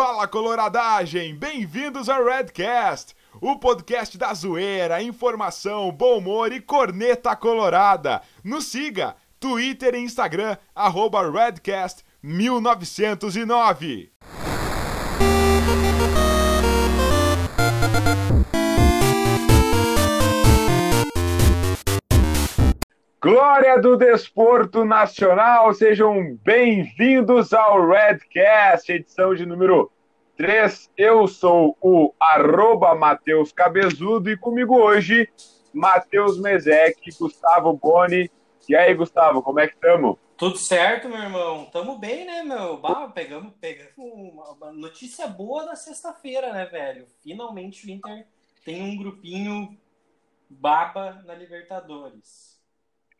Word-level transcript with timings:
Fala 0.00 0.28
coloradagem, 0.28 1.34
bem-vindos 1.34 2.08
ao 2.08 2.24
Redcast, 2.24 3.16
o 3.40 3.58
podcast 3.58 4.16
da 4.16 4.32
zoeira, 4.32 5.02
informação, 5.02 5.90
bom 5.90 6.18
humor 6.18 6.52
e 6.52 6.60
corneta 6.60 7.34
colorada. 7.34 8.22
Nos 8.44 8.66
siga, 8.66 9.16
Twitter 9.40 9.96
e 9.96 9.98
Instagram, 9.98 10.56
arroba 10.72 11.24
Redcast1909. 11.24 14.10
Glória 23.20 23.80
do 23.80 23.96
Desporto 23.96 24.84
Nacional, 24.84 25.74
sejam 25.74 26.36
bem-vindos 26.36 27.52
ao 27.52 27.84
Redcast, 27.84 28.92
edição 28.92 29.34
de 29.34 29.44
número 29.44 29.90
3. 30.36 30.88
Eu 30.96 31.26
sou 31.26 31.76
o 31.80 32.14
arroba 32.20 32.94
Matheus 32.94 33.50
Cabezudo 33.50 34.30
e 34.30 34.36
comigo 34.36 34.76
hoje, 34.76 35.28
Matheus 35.74 36.40
Mezek, 36.40 37.10
Gustavo 37.18 37.72
Boni. 37.72 38.30
E 38.68 38.76
aí, 38.76 38.94
Gustavo, 38.94 39.42
como 39.42 39.58
é 39.58 39.66
que 39.66 39.74
estamos? 39.74 40.16
Tudo 40.36 40.56
certo, 40.56 41.08
meu 41.08 41.18
irmão. 41.18 41.64
Tamo 41.72 41.98
bem, 41.98 42.24
né, 42.24 42.44
meu? 42.44 42.76
Bah, 42.76 43.08
pegamos, 43.08 43.52
pegamos 43.60 43.92
uma 43.98 44.70
notícia 44.70 45.26
boa 45.26 45.64
na 45.64 45.74
sexta-feira, 45.74 46.52
né, 46.52 46.66
velho? 46.66 47.08
Finalmente 47.20 47.84
o 47.84 47.90
Inter 47.90 48.28
tem 48.64 48.80
um 48.80 48.96
grupinho 48.96 49.76
baba 50.48 51.20
na 51.26 51.34
Libertadores 51.34 52.57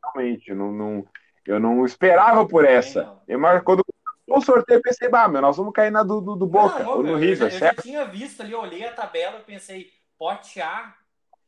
realmente. 0.03 0.53
Não, 0.55 0.73
não, 0.73 1.07
eu 1.47 1.59
não 1.59 1.85
esperava 1.85 2.47
por 2.47 2.65
essa. 2.65 3.19
Eu, 3.27 3.39
mas 3.39 3.63
quando 3.63 3.83
o 4.29 4.41
sorteio, 4.41 4.79
eu 4.79 4.83
pensei, 4.83 5.09
bah, 5.09 5.29
meu, 5.29 5.41
nós 5.41 5.57
vamos 5.57 5.73
cair 5.73 5.91
na 5.91 6.03
do, 6.03 6.21
do, 6.21 6.37
do 6.37 6.47
Boca, 6.47 6.83
não, 6.83 6.99
ou 6.99 7.03
no 7.03 7.17
River, 7.17 7.51
eu, 7.53 7.59
certo? 7.59 7.79
Eu 7.79 7.83
tinha 7.83 8.05
visto 8.05 8.43
ali, 8.43 8.53
eu 8.53 8.61
olhei 8.61 8.87
a 8.87 8.93
tabela 8.93 9.39
e 9.39 9.45
pensei, 9.45 9.91
pote 10.19 10.61
A, 10.61 10.95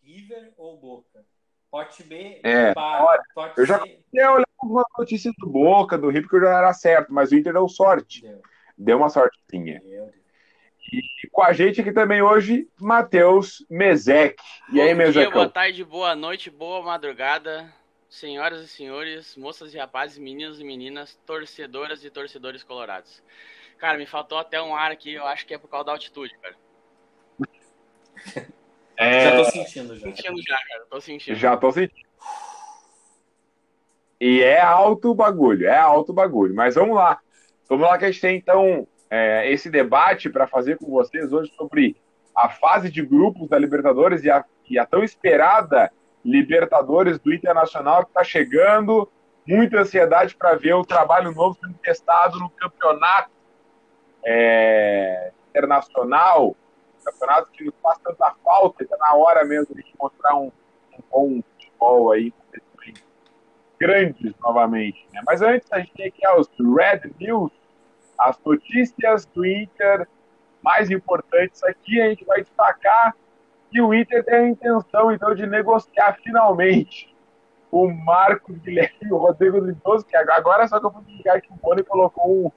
River 0.02 0.52
ou 0.56 0.78
Boca? 0.78 1.22
Pote 1.70 2.02
B, 2.02 2.40
é, 2.42 2.72
olha, 2.76 3.22
pote 3.32 3.58
eu 3.58 3.64
já 3.64 3.78
comecei 3.78 4.22
a 4.22 4.32
olhar 4.32 4.48
algumas 4.58 4.86
notícias 4.98 5.32
do 5.38 5.48
Boca, 5.48 5.96
do 5.96 6.08
River, 6.08 6.28
que 6.28 6.36
eu 6.36 6.40
já 6.40 6.58
era 6.58 6.72
certo, 6.72 7.12
mas 7.12 7.30
o 7.30 7.36
Inter 7.36 7.52
deu 7.52 7.68
sorte. 7.68 8.22
Deu, 8.22 8.42
deu 8.76 8.96
uma 8.96 9.08
sortezinha. 9.08 9.80
Deu. 9.80 10.10
E 10.92 11.28
com 11.30 11.42
a 11.42 11.52
gente 11.52 11.80
aqui 11.80 11.92
também 11.92 12.20
hoje, 12.20 12.68
Matheus 12.80 13.64
Mezek. 13.70 14.42
E 14.72 14.80
aí, 14.80 14.92
Mezek? 14.94 15.30
Boa 15.32 15.48
tarde, 15.48 15.84
boa 15.84 16.16
noite, 16.16 16.50
boa 16.50 16.82
madrugada. 16.82 17.72
Senhoras 18.10 18.60
e 18.64 18.68
senhores, 18.68 19.36
moças 19.36 19.72
e 19.72 19.78
rapazes, 19.78 20.18
meninos 20.18 20.60
e 20.60 20.64
meninas, 20.64 21.14
torcedoras 21.24 22.04
e 22.04 22.10
torcedores 22.10 22.64
colorados. 22.64 23.22
Cara, 23.78 23.96
me 23.96 24.04
faltou 24.04 24.36
até 24.36 24.60
um 24.60 24.74
ar 24.74 24.90
aqui, 24.90 25.12
eu 25.12 25.24
acho 25.24 25.46
que 25.46 25.54
é 25.54 25.58
por 25.58 25.68
causa 25.68 25.86
da 25.86 25.92
altitude, 25.92 26.36
cara. 26.42 26.56
É... 28.96 29.30
Já 29.30 29.36
tô 29.36 29.44
sentindo 29.50 29.96
já. 29.96 30.06
Sentindo 30.08 30.42
já, 30.42 30.58
cara. 30.68 30.86
Tô 30.90 31.00
sentindo. 31.00 31.34
Já 31.34 31.56
tô 31.56 31.72
sentindo. 31.72 32.06
E 34.20 34.42
é 34.42 34.60
alto 34.60 35.12
o 35.12 35.14
bagulho, 35.14 35.66
é 35.66 35.78
alto 35.78 36.12
o 36.12 36.14
bagulho. 36.14 36.54
Mas 36.54 36.74
vamos 36.74 36.94
lá. 36.94 37.18
Vamos 37.66 37.88
lá 37.88 37.96
que 37.96 38.04
a 38.04 38.10
gente 38.10 38.20
tem, 38.20 38.36
então, 38.36 38.86
é, 39.08 39.50
esse 39.50 39.70
debate 39.70 40.28
para 40.28 40.46
fazer 40.46 40.76
com 40.76 40.90
vocês 40.90 41.32
hoje 41.32 41.50
sobre 41.56 41.96
a 42.36 42.50
fase 42.50 42.90
de 42.90 43.00
grupos 43.00 43.48
da 43.48 43.58
Libertadores 43.58 44.22
e 44.22 44.30
a, 44.30 44.44
e 44.68 44.78
a 44.78 44.84
tão 44.84 45.02
esperada 45.02 45.90
Libertadores 46.24 47.18
do 47.18 47.32
Internacional 47.32 48.04
que 48.04 48.10
está 48.10 48.24
chegando. 48.24 49.10
Muita 49.46 49.80
ansiedade 49.80 50.36
para 50.36 50.54
ver 50.54 50.74
o 50.74 50.84
trabalho 50.84 51.32
novo 51.32 51.58
sendo 51.60 51.74
testado 51.78 52.38
no 52.38 52.50
campeonato 52.50 53.30
é, 54.24 55.32
internacional. 55.48 56.54
Campeonato 57.04 57.50
que 57.50 57.64
nos 57.64 57.74
faz 57.82 57.98
tanta 57.98 58.34
falta, 58.44 58.82
está 58.82 58.96
na 58.98 59.14
hora 59.14 59.44
mesmo 59.44 59.74
de 59.74 59.84
mostrar 59.98 60.36
um, 60.36 60.52
um 60.92 61.02
bom 61.10 61.42
futebol 61.42 62.12
aí, 62.12 62.32
grandes 63.80 64.34
novamente. 64.38 65.08
Né? 65.12 65.22
Mas 65.26 65.40
antes, 65.40 65.72
a 65.72 65.78
gente 65.80 65.92
tem 65.94 66.08
aqui 66.08 66.20
os 66.38 66.48
Red 66.76 67.10
News, 67.18 67.50
as 68.18 68.38
notícias 68.44 69.24
do 69.24 69.46
Inter 69.46 70.06
mais 70.62 70.90
importantes 70.90 71.64
aqui. 71.64 72.00
A 72.00 72.10
gente 72.10 72.24
vai 72.26 72.42
destacar 72.42 73.16
e 73.72 73.80
o 73.80 73.94
Inter 73.94 74.24
tem 74.24 74.34
a 74.34 74.48
intenção, 74.48 75.12
então, 75.12 75.34
de 75.34 75.46
negociar 75.46 76.18
finalmente 76.22 77.14
o 77.70 77.88
Marcos 77.88 78.58
Guilherme 78.58 78.96
e 79.02 79.12
o 79.12 79.16
Rodrigo 79.16 79.58
Lindoso, 79.58 80.04
que 80.04 80.16
agora 80.16 80.66
só 80.66 80.80
que 80.80 80.86
eu 80.86 80.90
fui 80.90 81.02
ligar 81.08 81.40
que 81.40 81.52
o 81.52 81.56
Boni 81.56 81.84
colocou 81.84 82.46
um, 82.46 82.50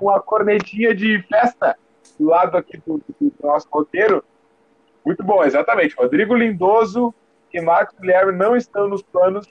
uma 0.00 0.20
cornetinha 0.20 0.94
de 0.94 1.22
festa 1.22 1.76
do 2.18 2.26
lado 2.26 2.56
aqui 2.56 2.78
do, 2.78 2.98
do, 2.98 3.32
nosso 3.42 3.68
roteiro. 3.70 4.24
Muito 5.04 5.22
bom, 5.22 5.44
exatamente. 5.44 5.96
Rodrigo 5.96 6.34
Lindoso 6.34 7.14
e 7.52 7.60
Marcos 7.60 7.98
Guilherme 7.98 8.32
não 8.32 8.56
estão 8.56 8.88
nos 8.88 9.02
planos 9.02 9.46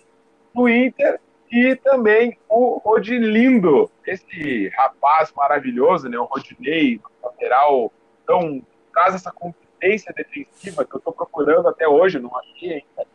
do 0.54 0.68
Inter 0.68 1.20
e 1.52 1.76
também 1.76 2.38
o 2.48 2.78
Rodilindo, 2.78 3.90
esse 4.06 4.70
rapaz 4.70 5.32
maravilhoso, 5.36 6.08
né, 6.08 6.18
o 6.18 6.26
Rodinei, 6.26 7.00
lateral, 7.24 7.92
tão 8.26 8.62
traz 8.94 9.16
essa 9.16 9.32
consistência 9.80 10.14
defensiva 10.14 10.86
que 10.86 10.94
eu 10.94 10.98
estou 10.98 11.14
procurando 11.14 11.68
até 11.68 11.88
hoje, 11.88 12.20
não 12.20 12.36
achei 12.38 12.74
ainda. 12.74 13.10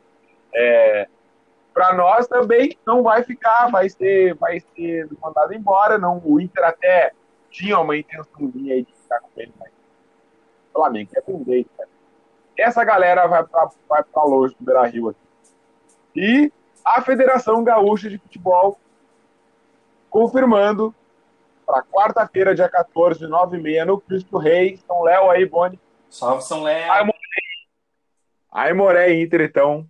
É, 0.54 1.08
para 1.72 1.92
nós 1.92 2.26
também 2.26 2.76
não 2.86 3.02
vai 3.02 3.22
ficar, 3.22 3.68
vai 3.70 3.88
ser, 3.88 4.34
vai 4.34 4.60
ser 4.60 5.08
mandado 5.20 5.52
embora. 5.52 5.98
Não, 5.98 6.20
o 6.24 6.40
Inter 6.40 6.64
até 6.64 7.12
tinha 7.50 7.78
uma 7.78 7.96
intençãozinha 7.96 8.74
aí 8.74 8.82
de 8.82 8.92
ficar 8.92 9.20
com 9.20 9.28
ele, 9.36 9.52
mas 9.58 9.70
o 9.70 10.78
Flamengo 10.78 11.10
quer 11.12 11.22
vender. 11.26 11.66
Cara. 11.76 11.88
Essa 12.56 12.84
galera 12.84 13.26
vai 13.26 13.44
para 13.44 13.70
vai 13.88 14.04
longe 14.16 14.54
do 14.58 14.64
Beira 14.64 14.86
Rio 14.86 15.08
aqui. 15.08 15.20
E 16.16 16.52
a 16.84 17.02
Federação 17.02 17.64
Gaúcha 17.64 18.08
de 18.08 18.18
Futebol 18.18 18.78
confirmando 20.08 20.94
para 21.66 21.82
quarta-feira, 21.82 22.54
dia 22.54 22.68
14, 22.68 23.24
9h30, 23.24 23.84
no 23.84 24.00
Cristo 24.00 24.38
Rei, 24.38 24.76
São 24.86 25.02
Léo 25.02 25.30
aí, 25.30 25.46
Boni, 25.46 25.80
Salve 26.14 26.44
São 26.44 26.62
Léo. 26.62 27.12
Aimoré 28.50 29.12
Inter, 29.14 29.40
então. 29.40 29.86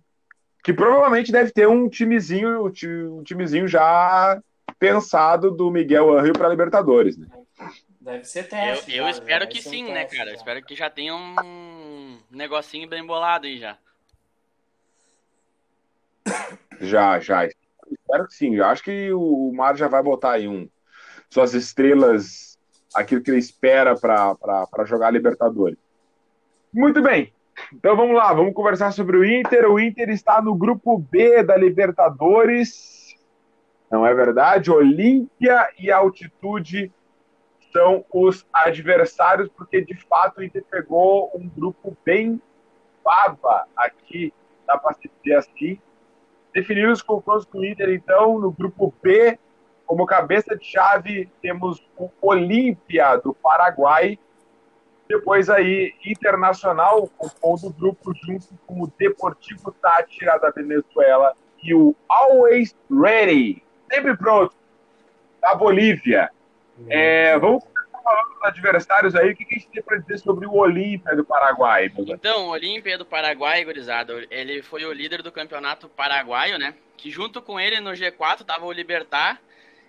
Que 0.63 0.73
provavelmente 0.73 1.31
deve 1.31 1.51
ter 1.51 1.67
um 1.67 1.87
timezinho, 1.87 2.65
um 2.65 3.23
timezinho 3.23 3.67
já 3.67 4.41
pensado 4.79 5.51
do 5.51 5.69
Miguel 5.69 6.17
Angel 6.17 6.33
para 6.33 6.49
Libertadores, 6.49 7.15
né? 7.15 7.27
Deve 8.01 8.23
ser 8.23 8.49
teste. 8.49 8.95
Eu, 8.95 9.03
eu 9.03 9.09
espero 9.09 9.47
que 9.47 9.61
sim, 9.61 9.85
um 9.85 9.93
né, 9.93 10.05
cara? 10.05 10.31
Já. 10.31 10.35
Espero 10.35 10.63
que 10.63 10.75
já 10.75 10.89
tenha 10.89 11.15
um 11.15 12.17
negocinho 12.31 12.89
bem 12.89 13.05
bolado 13.05 13.45
aí 13.45 13.59
já. 13.59 13.77
Já, 16.81 17.19
já. 17.19 17.45
Espero 17.45 18.27
que 18.27 18.33
sim. 18.33 18.55
Eu 18.55 18.65
acho 18.65 18.83
que 18.83 19.11
o 19.11 19.51
Mar 19.53 19.77
já 19.77 19.87
vai 19.87 20.01
botar 20.01 20.31
aí 20.33 20.47
um 20.47 20.67
suas 21.29 21.53
estrelas, 21.53 22.57
aquilo 22.95 23.21
que 23.21 23.29
ele 23.29 23.37
espera 23.37 23.95
para 23.95 24.85
jogar 24.85 25.11
Libertadores. 25.11 25.84
Muito 26.75 27.01
bem. 27.01 27.31
Então 27.73 27.95
vamos 27.95 28.17
lá, 28.17 28.33
vamos 28.33 28.53
conversar 28.53 28.91
sobre 28.91 29.15
o 29.15 29.23
Inter. 29.23 29.65
O 29.71 29.79
Inter 29.79 30.09
está 30.09 30.41
no 30.41 30.53
grupo 30.53 30.97
B 30.97 31.41
da 31.41 31.55
Libertadores. 31.55 33.15
Não 33.89 34.05
é 34.05 34.13
verdade? 34.13 34.69
Olímpia 34.69 35.69
e 35.79 35.89
Altitude 35.89 36.91
são 37.71 38.03
os 38.13 38.45
adversários, 38.51 39.47
porque 39.55 39.79
de 39.79 39.95
fato 40.05 40.39
o 40.39 40.43
Inter 40.43 40.65
pegou 40.69 41.31
um 41.33 41.47
grupo 41.47 41.95
bem 42.03 42.41
baba 43.01 43.65
aqui, 43.73 44.33
para 44.65 44.93
se 44.95 45.09
dizer 45.23 45.37
assim. 45.37 45.79
Definiu 46.53 46.91
os 46.91 47.01
confrontos 47.01 47.45
com 47.45 47.59
o 47.59 47.65
Inter, 47.65 47.89
então, 47.89 48.37
no 48.37 48.51
grupo 48.51 48.93
B, 49.01 49.39
como 49.85 50.05
cabeça 50.05 50.57
de 50.57 50.65
chave, 50.65 51.31
temos 51.41 51.81
o 51.97 52.09
Olímpia 52.21 53.15
do 53.15 53.33
Paraguai 53.33 54.19
depois 55.07 55.49
aí, 55.49 55.93
Internacional, 56.03 57.07
compondo 57.17 57.67
o 57.67 57.73
grupo 57.73 58.13
junto 58.25 58.47
com 58.65 58.81
o 58.81 58.91
Deportivo 58.97 59.71
Tátira 59.71 60.37
da 60.39 60.49
Venezuela 60.49 61.35
e 61.63 61.73
o 61.73 61.95
Always 62.09 62.75
Ready, 62.89 63.63
sempre 63.91 64.17
pronto, 64.17 64.55
da 65.39 65.53
Bolívia. 65.53 66.31
É, 66.89 67.37
vamos 67.37 67.63
falando 68.03 68.33
dos 68.33 68.43
adversários 68.43 69.15
aí, 69.15 69.31
o 69.31 69.35
que, 69.35 69.43
a 69.43 69.59
gente 69.59 69.69
tem 69.69 69.83
para 69.83 69.97
dizer 69.97 70.17
sobre 70.19 70.47
o 70.47 70.53
Olímpia 70.53 71.15
do 71.15 71.23
Paraguai? 71.23 71.91
Então, 71.97 72.47
o 72.47 72.49
Olímpia 72.49 72.97
do 72.97 73.05
Paraguai, 73.05 73.63
gurizada, 73.63 74.13
ele 74.29 74.61
foi 74.63 74.85
o 74.85 74.93
líder 74.93 75.21
do 75.21 75.31
campeonato 75.31 75.87
paraguaio, 75.87 76.57
né? 76.57 76.75
Que 76.97 77.11
junto 77.11 77.41
com 77.41 77.59
ele 77.59 77.79
no 77.79 77.91
G4 77.91 78.43
tava 78.43 78.65
o 78.65 78.71
Libertar, 78.71 79.39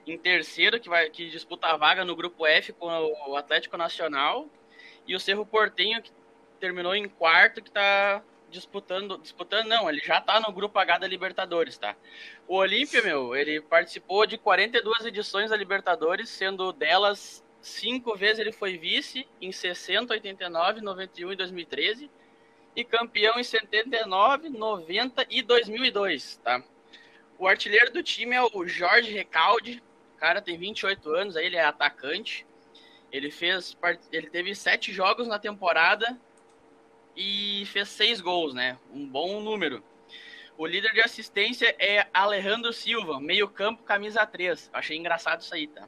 em 0.07 0.17
terceiro, 0.17 0.79
que, 0.79 0.89
vai, 0.89 1.11
que 1.11 1.29
disputa 1.29 1.67
a 1.67 1.77
vaga 1.77 2.05
no 2.05 2.15
grupo 2.15 2.47
F 2.47 2.73
com 2.73 2.87
o 3.29 3.37
Atlético 3.37 3.77
Nacional 3.77 4.47
e 5.07 5.15
o 5.15 5.21
Cerro 5.21 5.47
Portenho, 5.47 6.03
que 6.03 6.11
terminou 6.61 6.95
em 6.95 7.09
quarto, 7.09 7.63
que 7.63 7.69
está 7.69 8.23
disputando, 8.51 9.19
disputando 9.19 9.67
não, 9.67 9.89
ele 9.89 10.01
já 10.01 10.19
está 10.19 10.41
no 10.41 10.53
grupo 10.53 10.79
H 10.79 10.99
da 10.99 11.07
Libertadores, 11.07 11.77
tá? 11.77 11.97
O 12.47 12.57
Olímpia, 12.57 13.03
meu, 13.03 13.35
ele 13.35 13.61
participou 13.61 14.27
de 14.27 14.39
42 14.39 15.07
edições 15.07 15.51
da 15.51 15.57
Libertadores, 15.57 16.29
sendo 16.29 16.73
delas 16.73 17.45
cinco 17.61 18.17
vezes 18.17 18.39
ele 18.39 18.53
foi 18.53 18.79
vice 18.79 19.27
em 19.41 19.51
60, 19.51 20.13
89, 20.15 20.81
91 20.81 21.33
e 21.33 21.37
2013 21.37 22.11
e 22.77 22.85
campeão 22.85 23.39
em 23.39 23.45
79, 23.45 24.51
90 24.51 25.27
e 25.31 25.43
2002, 25.43 26.37
tá? 26.45 26.63
O 27.39 27.47
artilheiro 27.47 27.93
do 27.93 28.03
time 28.03 28.37
é 28.37 28.43
o 28.43 28.67
Jorge 28.67 29.11
Recalde, 29.11 29.83
cara 30.17 30.41
tem 30.41 30.59
28 30.59 31.11
anos, 31.11 31.37
aí 31.37 31.47
ele 31.47 31.57
é 31.57 31.65
atacante. 31.65 32.47
Ele 33.13 33.31
fez, 33.31 33.77
ele 34.13 34.29
teve 34.29 34.55
sete 34.55 34.93
jogos 34.93 35.27
na 35.29 35.39
temporada 35.39 36.19
e 37.17 37.65
fez 37.67 37.89
seis 37.89 38.21
gols, 38.21 38.53
né? 38.53 38.79
Um 38.93 39.07
bom 39.07 39.41
número. 39.41 39.83
O 40.59 40.67
líder 40.67 40.93
de 40.93 41.01
assistência 41.01 41.75
é 41.79 42.07
Alejandro 42.13 42.73
Silva, 42.73 43.21
meio-campo, 43.21 43.83
camisa 43.83 44.25
3. 44.27 44.71
Achei 44.73 44.97
engraçado 44.97 45.41
isso 45.41 45.55
aí, 45.55 45.67
tá? 45.67 45.87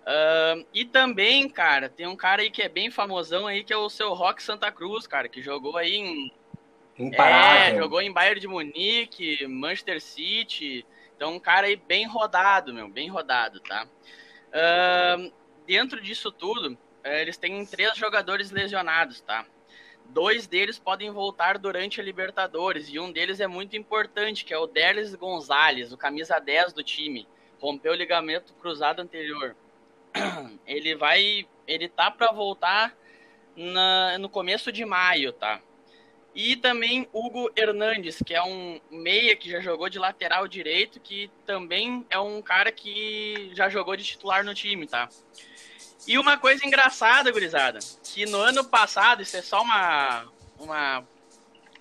Uh, 0.00 0.66
e 0.74 0.84
também, 0.84 1.48
cara, 1.48 1.88
tem 1.88 2.06
um 2.06 2.16
cara 2.16 2.42
aí 2.42 2.50
que 2.50 2.62
é 2.62 2.68
bem 2.68 2.90
famosão 2.90 3.46
aí, 3.46 3.62
que 3.62 3.72
é 3.72 3.76
o 3.76 3.88
seu 3.88 4.12
Rock 4.12 4.42
Santa 4.42 4.72
Cruz, 4.72 5.06
cara, 5.06 5.28
que 5.28 5.42
jogou 5.42 5.76
aí 5.76 5.94
em. 5.94 6.32
Imparável. 6.98 7.76
É, 7.76 7.78
jogou 7.78 8.02
em 8.02 8.12
Bayern 8.12 8.40
de 8.40 8.48
Munique, 8.48 9.46
Manchester 9.46 10.00
City. 10.00 10.84
Então, 11.16 11.34
um 11.34 11.40
cara 11.40 11.66
aí 11.66 11.76
bem 11.76 12.06
rodado, 12.06 12.74
meu, 12.74 12.88
bem 12.88 13.08
rodado, 13.08 13.60
tá? 13.60 13.86
Uh, 14.48 15.32
dentro 15.70 16.00
disso 16.00 16.32
tudo, 16.32 16.76
eh, 17.04 17.22
eles 17.22 17.36
têm 17.36 17.64
três 17.64 17.96
jogadores 17.96 18.50
lesionados, 18.50 19.20
tá? 19.20 19.46
Dois 20.06 20.48
deles 20.48 20.80
podem 20.80 21.12
voltar 21.12 21.58
durante 21.58 22.00
a 22.00 22.02
Libertadores 22.02 22.88
e 22.88 22.98
um 22.98 23.12
deles 23.12 23.38
é 23.38 23.46
muito 23.46 23.76
importante, 23.76 24.44
que 24.44 24.52
é 24.52 24.58
o 24.58 24.66
Derlis 24.66 25.14
Gonzalez, 25.14 25.92
o 25.92 25.96
camisa 25.96 26.40
10 26.40 26.72
do 26.72 26.82
time. 26.82 27.24
Rompeu 27.60 27.92
o 27.92 27.94
ligamento 27.94 28.52
cruzado 28.54 29.00
anterior. 29.00 29.54
Ele 30.66 30.96
vai, 30.96 31.46
ele 31.68 31.88
tá 31.88 32.10
para 32.10 32.32
voltar 32.32 32.92
na, 33.54 34.18
no 34.18 34.28
começo 34.28 34.72
de 34.72 34.84
maio, 34.84 35.32
tá? 35.32 35.60
E 36.34 36.56
também 36.56 37.08
Hugo 37.12 37.50
Hernandes, 37.56 38.22
que 38.24 38.34
é 38.34 38.42
um 38.42 38.80
meia 38.90 39.36
que 39.36 39.50
já 39.50 39.60
jogou 39.60 39.88
de 39.88 39.98
lateral 39.98 40.46
direito, 40.46 41.00
que 41.00 41.30
também 41.44 42.06
é 42.08 42.18
um 42.18 42.40
cara 42.40 42.70
que 42.70 43.50
já 43.54 43.68
jogou 43.68 43.96
de 43.96 44.04
titular 44.04 44.44
no 44.44 44.54
time, 44.54 44.86
tá? 44.86 45.08
E 46.06 46.18
uma 46.18 46.38
coisa 46.38 46.66
engraçada, 46.66 47.30
gurizada, 47.30 47.78
que 48.02 48.26
no 48.26 48.38
ano 48.38 48.64
passado, 48.64 49.22
isso 49.22 49.36
é 49.36 49.42
só 49.42 49.62
uma. 49.62 50.26
uma 50.58 51.04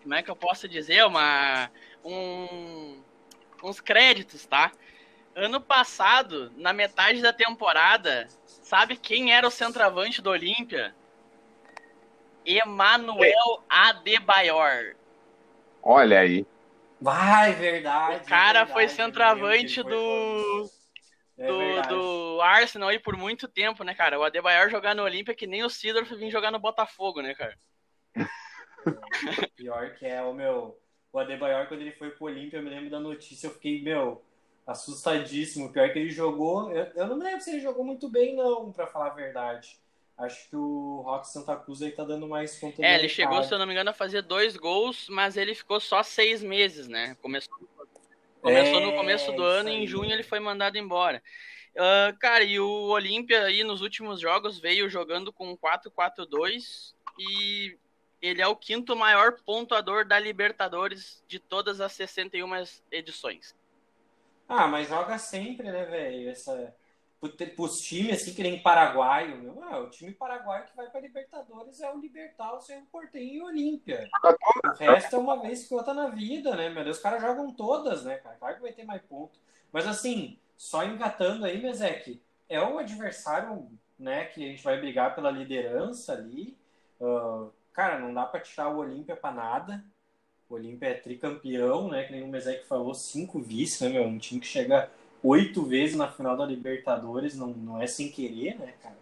como 0.01 0.13
é 0.13 0.21
que 0.21 0.29
eu 0.29 0.35
posso 0.35 0.67
dizer? 0.67 1.05
Uma. 1.05 1.71
Um, 2.03 3.01
uns 3.63 3.79
créditos, 3.79 4.45
tá? 4.45 4.71
Ano 5.35 5.61
passado, 5.61 6.51
na 6.57 6.73
metade 6.73 7.21
da 7.21 7.31
temporada, 7.31 8.27
sabe 8.45 8.97
quem 8.97 9.33
era 9.33 9.47
o 9.47 9.51
centroavante 9.51 10.21
do 10.21 10.29
Olímpia? 10.29 10.93
Emanuel 12.45 13.63
Adebayor. 13.69 14.95
Olha 15.81 16.19
aí. 16.19 16.45
Vai, 16.99 17.53
verdade. 17.53 18.17
O 18.17 18.27
cara 18.27 18.65
verdade, 18.65 18.73
foi 18.73 18.87
centroavante 18.89 19.81
do 19.83 20.69
do, 21.47 21.57
verdade. 21.57 21.87
do 21.89 22.41
Arsenal 22.41 22.89
aí 22.89 22.99
por 22.99 23.15
muito 23.15 23.47
tempo, 23.47 23.83
né, 23.83 23.93
cara? 23.93 24.19
O 24.19 24.23
Adebayor 24.23 24.69
jogar 24.69 24.93
no 24.93 25.03
Olímpia 25.03 25.35
que 25.35 25.47
nem 25.47 25.63
o 25.63 25.69
Sidorf 25.69 26.13
vir 26.15 26.29
jogar 26.29 26.51
no 26.51 26.59
Botafogo, 26.59 27.21
né, 27.21 27.33
cara? 27.33 27.57
Pior 29.55 29.93
que 29.95 30.05
é 30.05 30.21
o 30.21 30.33
meu. 30.33 30.79
O 31.11 31.19
Adebayor, 31.19 31.67
quando 31.67 31.81
ele 31.81 31.91
foi 31.93 32.11
pro 32.11 32.25
Olímpia, 32.25 32.57
eu 32.57 32.63
me 32.63 32.69
lembro 32.69 32.89
da 32.89 32.99
notícia, 32.99 33.47
eu 33.47 33.51
fiquei, 33.51 33.81
meu, 33.81 34.23
assustadíssimo. 34.67 35.71
Pior 35.71 35.91
que 35.91 35.99
ele 35.99 36.09
jogou. 36.09 36.71
Eu, 36.71 36.85
eu 36.95 37.07
não 37.07 37.17
me 37.17 37.23
lembro 37.23 37.41
se 37.41 37.51
ele 37.51 37.61
jogou 37.61 37.83
muito 37.83 38.09
bem, 38.09 38.35
não, 38.35 38.71
pra 38.71 38.85
falar 38.87 39.07
a 39.07 39.15
verdade. 39.15 39.79
Acho 40.17 40.49
que 40.49 40.55
o 40.55 41.01
Rock 41.05 41.29
Santa 41.29 41.55
Cruz 41.55 41.81
aí 41.81 41.91
tá 41.91 42.03
dando 42.03 42.27
mais 42.27 42.59
conta 42.59 42.85
É, 42.85 42.95
ele 42.95 43.07
chegou, 43.07 43.41
se 43.41 43.53
eu 43.53 43.57
não 43.57 43.65
me 43.65 43.71
engano, 43.71 43.89
a 43.89 43.93
fazer 43.93 44.21
dois 44.21 44.57
gols, 44.57 45.07
mas 45.09 45.37
ele 45.37 45.55
ficou 45.55 45.79
só 45.79 46.03
seis 46.03 46.43
meses, 46.43 46.89
né? 46.89 47.15
Começou, 47.21 47.57
começou 48.41 48.79
no 48.81 48.91
É, 48.91 48.91
começo 48.91 49.31
do 49.31 49.43
ano 49.43 49.69
e 49.69 49.73
em 49.73 49.87
junho 49.87 50.11
ele 50.11 50.23
foi 50.23 50.39
mandado 50.39 50.77
embora. 50.77 51.21
Ah, 51.77 52.13
cara, 52.19 52.43
e 52.43 52.59
o 52.59 52.87
Olímpia 52.89 53.43
aí 53.45 53.63
nos 53.63 53.81
últimos 53.81 54.19
jogos 54.19 54.59
veio 54.59 54.89
jogando 54.89 55.31
com 55.31 55.57
4-4-2 55.57 56.93
e 57.17 57.77
ele 58.21 58.41
é 58.41 58.47
o 58.47 58.55
quinto 58.55 58.95
maior 58.95 59.41
pontuador 59.43 60.05
da 60.05 60.19
Libertadores 60.19 61.23
de 61.27 61.39
todas 61.39 61.79
as 61.81 61.93
61 61.93 62.49
edições. 62.91 63.55
Ah, 64.47 64.67
mas 64.67 64.89
joga 64.89 65.17
sempre, 65.17 65.71
né, 65.71 65.85
velho? 65.85 66.29
Essa. 66.29 66.75
Pro- 67.19 67.29
Pros 67.55 67.81
times 67.81 68.21
assim, 68.21 68.33
que 68.33 68.43
nem 68.43 68.61
paraguaio, 68.61 69.37
meu. 69.37 69.61
Ah, 69.63 69.79
o 69.79 69.89
time 69.89 70.11
paraguaio 70.11 70.65
que 70.65 70.75
vai 70.75 70.89
pra 70.89 71.01
Libertadores 71.01 71.81
é 71.81 71.91
o 71.91 71.99
Libertar, 71.99 72.53
o 72.53 72.61
Cerro 72.61 72.85
Porteño 72.91 73.33
e 73.33 73.41
o 73.41 73.45
Olímpia. 73.45 74.09
O 74.63 74.77
resto 74.77 75.15
é 75.15 75.19
uma 75.19 75.41
vez 75.41 75.67
que 75.67 75.73
outra 75.73 75.93
na 75.93 76.07
vida, 76.07 76.55
né, 76.55 76.69
meu 76.69 76.83
Deus? 76.83 76.97
Os 76.97 77.03
caras 77.03 77.21
jogam 77.21 77.51
todas, 77.53 78.03
né, 78.05 78.17
cara? 78.17 78.35
Claro 78.37 78.55
que 78.55 78.61
vai 78.61 78.71
ter 78.71 78.85
mais 78.85 79.01
ponto. 79.01 79.37
Mas 79.71 79.85
assim, 79.85 80.37
só 80.57 80.83
engatando 80.83 81.45
aí, 81.45 81.61
Mezek, 81.61 82.21
é 82.47 82.61
o 82.61 82.79
adversário, 82.79 83.69
né, 83.97 84.25
que 84.25 84.43
a 84.43 84.47
gente 84.47 84.63
vai 84.63 84.79
brigar 84.79 85.13
pela 85.13 85.29
liderança 85.29 86.13
ali. 86.13 86.57
Ah, 87.01 87.47
cara, 87.73 87.99
não 87.99 88.13
dá 88.13 88.25
pra 88.25 88.39
tirar 88.39 88.69
o 88.69 88.77
Olímpia 88.77 89.15
pra 89.15 89.31
nada. 89.31 89.83
O 90.49 90.55
Olímpia 90.55 90.87
é 90.87 90.93
tricampeão, 90.95 91.89
né? 91.89 92.05
Que 92.05 92.11
nem 92.11 92.23
o 92.23 92.27
Mezek 92.27 92.65
falou, 92.65 92.95
cinco 92.95 93.39
vice, 93.39 93.83
né, 93.83 93.91
meu? 93.91 94.03
Um 94.03 94.17
time 94.17 94.41
que 94.41 94.47
chega 94.47 94.89
oito 95.23 95.63
vezes 95.63 95.95
na 95.95 96.07
final 96.07 96.35
da 96.37 96.45
Libertadores, 96.45 97.35
não, 97.35 97.47
não 97.47 97.81
é 97.81 97.87
sem 97.87 98.09
querer, 98.09 98.57
né, 98.59 98.73
cara? 98.81 98.97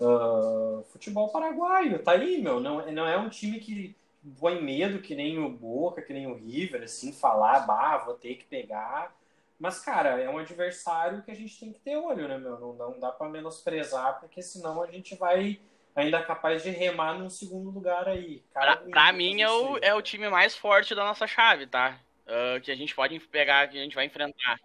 Ah, 0.00 0.82
futebol 0.90 1.28
paraguaio, 1.28 2.02
tá 2.02 2.12
aí, 2.12 2.40
meu. 2.42 2.60
Não, 2.60 2.90
não 2.90 3.06
é 3.06 3.16
um 3.16 3.28
time 3.28 3.58
que 3.58 3.94
põe 4.38 4.60
medo 4.60 5.00
que 5.00 5.14
nem 5.14 5.38
o 5.38 5.48
Boca, 5.48 6.02
que 6.02 6.12
nem 6.12 6.26
o 6.26 6.34
River, 6.34 6.82
assim, 6.82 7.12
falar, 7.12 7.60
bah, 7.60 7.98
vou 7.98 8.14
ter 8.14 8.34
que 8.34 8.44
pegar. 8.44 9.14
Mas, 9.58 9.80
cara, 9.80 10.20
é 10.20 10.28
um 10.28 10.38
adversário 10.38 11.22
que 11.22 11.30
a 11.30 11.34
gente 11.34 11.58
tem 11.58 11.72
que 11.72 11.80
ter 11.80 11.96
olho, 11.96 12.28
né, 12.28 12.36
meu? 12.36 12.58
Não, 12.58 12.74
não 12.74 13.00
dá 13.00 13.10
pra 13.10 13.28
menosprezar, 13.28 14.20
porque 14.20 14.42
senão 14.42 14.82
a 14.82 14.86
gente 14.86 15.14
vai 15.14 15.58
ainda 15.94 16.22
capaz 16.22 16.62
de 16.62 16.68
remar 16.68 17.14
num 17.14 17.30
segundo 17.30 17.70
lugar 17.70 18.06
aí. 18.06 18.42
Cara, 18.52 18.76
Pra, 18.76 18.90
pra 18.90 19.12
mim 19.12 19.40
é 19.40 19.50
o, 19.50 19.78
é 19.78 19.94
o 19.94 20.02
time 20.02 20.28
mais 20.28 20.54
forte 20.54 20.94
da 20.94 21.04
nossa 21.04 21.26
chave, 21.26 21.66
tá? 21.66 21.98
Ah, 22.26 22.60
que 22.60 22.70
a 22.70 22.76
gente 22.76 22.94
pode 22.94 23.18
pegar, 23.20 23.68
que 23.68 23.78
a 23.78 23.82
gente 23.82 23.94
vai 23.94 24.04
enfrentar. 24.04 24.60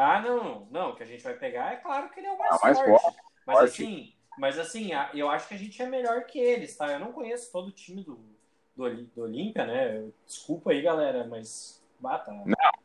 Ah, 0.00 0.20
não, 0.20 0.68
não, 0.70 0.90
o 0.90 0.94
que 0.96 1.02
a 1.02 1.06
gente 1.06 1.24
vai 1.24 1.34
pegar 1.34 1.72
é 1.72 1.76
claro 1.76 2.08
que 2.10 2.20
ele 2.20 2.28
é 2.28 2.30
o 2.32 2.38
mais, 2.38 2.52
Ah, 2.52 2.58
mais 2.62 2.78
forte. 2.78 3.02
forte, 3.02 3.18
Mas 3.44 3.58
forte. 3.58 3.82
assim, 3.82 4.12
mas 4.38 4.58
assim, 4.60 4.90
eu 5.12 5.28
acho 5.28 5.48
que 5.48 5.54
a 5.54 5.58
gente 5.58 5.82
é 5.82 5.86
melhor 5.86 6.24
que 6.24 6.38
eles, 6.38 6.76
tá? 6.76 6.86
Eu 6.92 7.00
não 7.00 7.12
conheço 7.12 7.50
todo 7.50 7.66
o 7.66 7.72
time 7.72 8.04
do, 8.04 8.16
do, 8.76 8.88
do 9.06 9.22
Olímpia, 9.22 9.66
né? 9.66 10.08
Desculpa 10.24 10.70
aí, 10.70 10.80
galera, 10.82 11.26
mas 11.26 11.84
bata. 11.98 12.30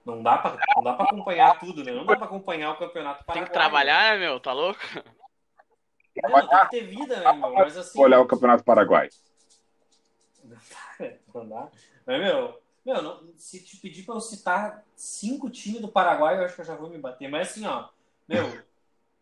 Não. 0.03 0.23
dá 0.23 0.39
pra, 0.39 0.57
não 0.75 0.83
dá 0.83 0.93
pra 0.93 1.05
acompanhar 1.05 1.59
tudo, 1.59 1.83
né? 1.83 1.91
Não 1.91 2.03
dá 2.03 2.15
pra 2.15 2.25
acompanhar 2.25 2.71
o 2.71 2.77
campeonato 2.77 3.19
Tem 3.19 3.25
paraguaio. 3.25 3.45
que 3.45 3.53
trabalhar, 3.53 4.13
né, 4.13 4.17
meu? 4.25 4.39
Tá 4.39 4.51
louco? 4.51 4.81
Não, 6.23 6.47
tem 6.47 6.59
que 6.61 6.69
ter 6.69 6.81
vida, 6.87 7.19
né, 7.19 7.27
irmão? 7.29 7.53
Mas 7.53 7.77
assim. 7.77 8.01
Olhar 8.01 8.21
o 8.21 8.27
Campeonato 8.27 8.63
Paraguai. 8.63 9.09
Não 10.43 10.57
dá, 10.57 11.11
não 11.33 11.49
dá. 11.49 11.71
Mas, 12.05 12.19
meu, 12.19 12.61
meu 12.85 13.01
não- 13.01 13.33
se 13.37 13.63
te 13.63 13.77
pedir 13.77 14.03
pra 14.03 14.15
eu 14.15 14.21
citar 14.21 14.85
cinco 14.95 15.49
times 15.49 15.81
do 15.81 15.87
Paraguai, 15.87 16.37
eu 16.37 16.45
acho 16.45 16.55
que 16.55 16.61
eu 16.61 16.65
já 16.65 16.75
vou 16.75 16.89
me 16.89 16.97
bater. 16.97 17.29
Mas 17.29 17.51
assim, 17.51 17.65
ó, 17.65 17.89
meu, 18.27 18.65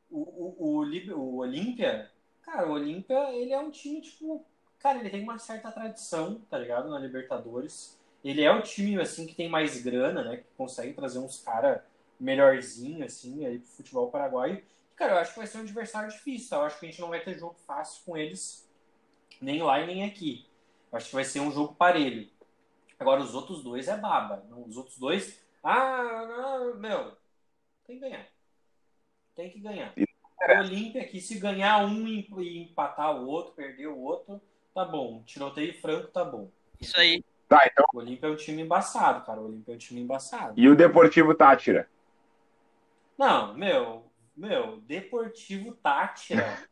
o, 0.10 0.22
o, 0.22 0.80
o, 0.80 1.20
o 1.20 1.38
Olímpia, 1.38 2.12
cara, 2.42 2.68
o 2.68 2.72
Olímpia, 2.74 3.32
ele 3.34 3.54
é 3.54 3.60
um 3.60 3.72
time, 3.72 4.02
tipo, 4.02 4.46
cara, 4.80 5.00
ele 5.00 5.10
tem 5.10 5.24
uma 5.24 5.40
certa 5.40 5.72
tradição, 5.72 6.42
tá 6.50 6.58
ligado? 6.58 6.90
Na 6.90 7.00
Libertadores. 7.00 7.98
Ele 8.24 8.44
é 8.44 8.52
o 8.52 8.62
time, 8.62 9.00
assim, 9.02 9.26
que 9.26 9.36
tem 9.36 9.50
mais 9.50 9.82
grana, 9.82 10.24
né? 10.24 10.38
Que 10.38 10.46
consegue 10.58 10.94
trazer 10.94 11.20
uns 11.20 11.40
caras 11.42 11.82
melhorzinho, 12.20 13.04
assim, 13.04 13.46
aí 13.46 13.60
pro 13.60 13.68
futebol 13.70 14.12
paraguaio. 14.12 14.64
Cara, 14.96 15.14
eu 15.14 15.18
acho 15.18 15.32
que 15.34 15.40
vai 15.40 15.48
ser 15.48 15.58
um 15.58 15.62
adversário 15.62 16.10
difícil, 16.12 16.50
tá? 16.50 16.58
Eu 16.58 16.64
acho 16.64 16.80
que 16.80 16.86
a 16.86 16.90
gente 16.90 17.02
não 17.02 17.10
vai 17.10 17.20
ter 17.24 17.38
jogo 17.40 17.56
fácil 17.66 18.04
com 18.06 18.16
eles, 18.16 18.68
nem 19.42 19.64
lá 19.64 19.82
e 19.82 19.88
nem 19.88 20.06
aqui. 20.06 20.48
Eu 20.92 20.98
acho 20.98 21.10
que 21.10 21.16
vai 21.16 21.26
ser 21.26 21.42
um 21.42 21.52
jogo 21.52 21.76
parelho. 21.76 22.30
Agora, 23.02 23.22
os 23.22 23.34
outros 23.34 23.64
dois 23.64 23.88
é 23.88 23.98
baba. 23.98 24.46
Os 24.68 24.78
outros 24.78 24.98
dois. 25.00 25.44
Ah, 25.64 26.26
não, 26.28 26.76
meu. 26.76 27.18
Tem 27.88 27.96
que 27.96 28.00
ganhar. 28.00 28.28
Tem 29.36 29.50
que 29.50 29.60
ganhar. 29.60 29.94
O 29.98 30.60
Olímpia 30.60 31.02
aqui, 31.02 31.20
se 31.20 31.40
ganhar 31.40 31.84
um 31.84 32.08
e 32.08 32.62
empatar 32.62 33.16
o 33.16 33.28
outro, 33.28 33.54
perder 33.54 33.88
o 33.88 34.00
outro, 34.00 34.40
tá 34.74 34.86
bom. 34.86 35.24
Tiroteio 35.24 35.74
franco, 35.82 36.08
tá 36.10 36.24
bom. 36.24 36.52
Isso 36.80 37.00
aí. 37.00 37.24
Tá, 37.50 37.62
então. 37.66 37.86
O 37.92 37.98
Olímpia 37.98 38.28
é 38.28 38.30
um 38.30 38.36
time 38.36 38.62
embaçado, 38.62 39.26
cara. 39.26 39.42
O 39.42 39.46
Olímpia 39.46 39.74
é 39.74 39.76
um 39.76 39.80
time 39.80 40.00
embaçado. 40.00 40.54
E 40.56 40.70
o 40.70 40.76
Deportivo 40.76 41.34
Tátira? 41.34 41.90
Não, 43.18 43.56
meu, 43.56 44.06
meu, 44.38 44.78
Deportivo 44.82 45.74
Tátira. 45.74 46.58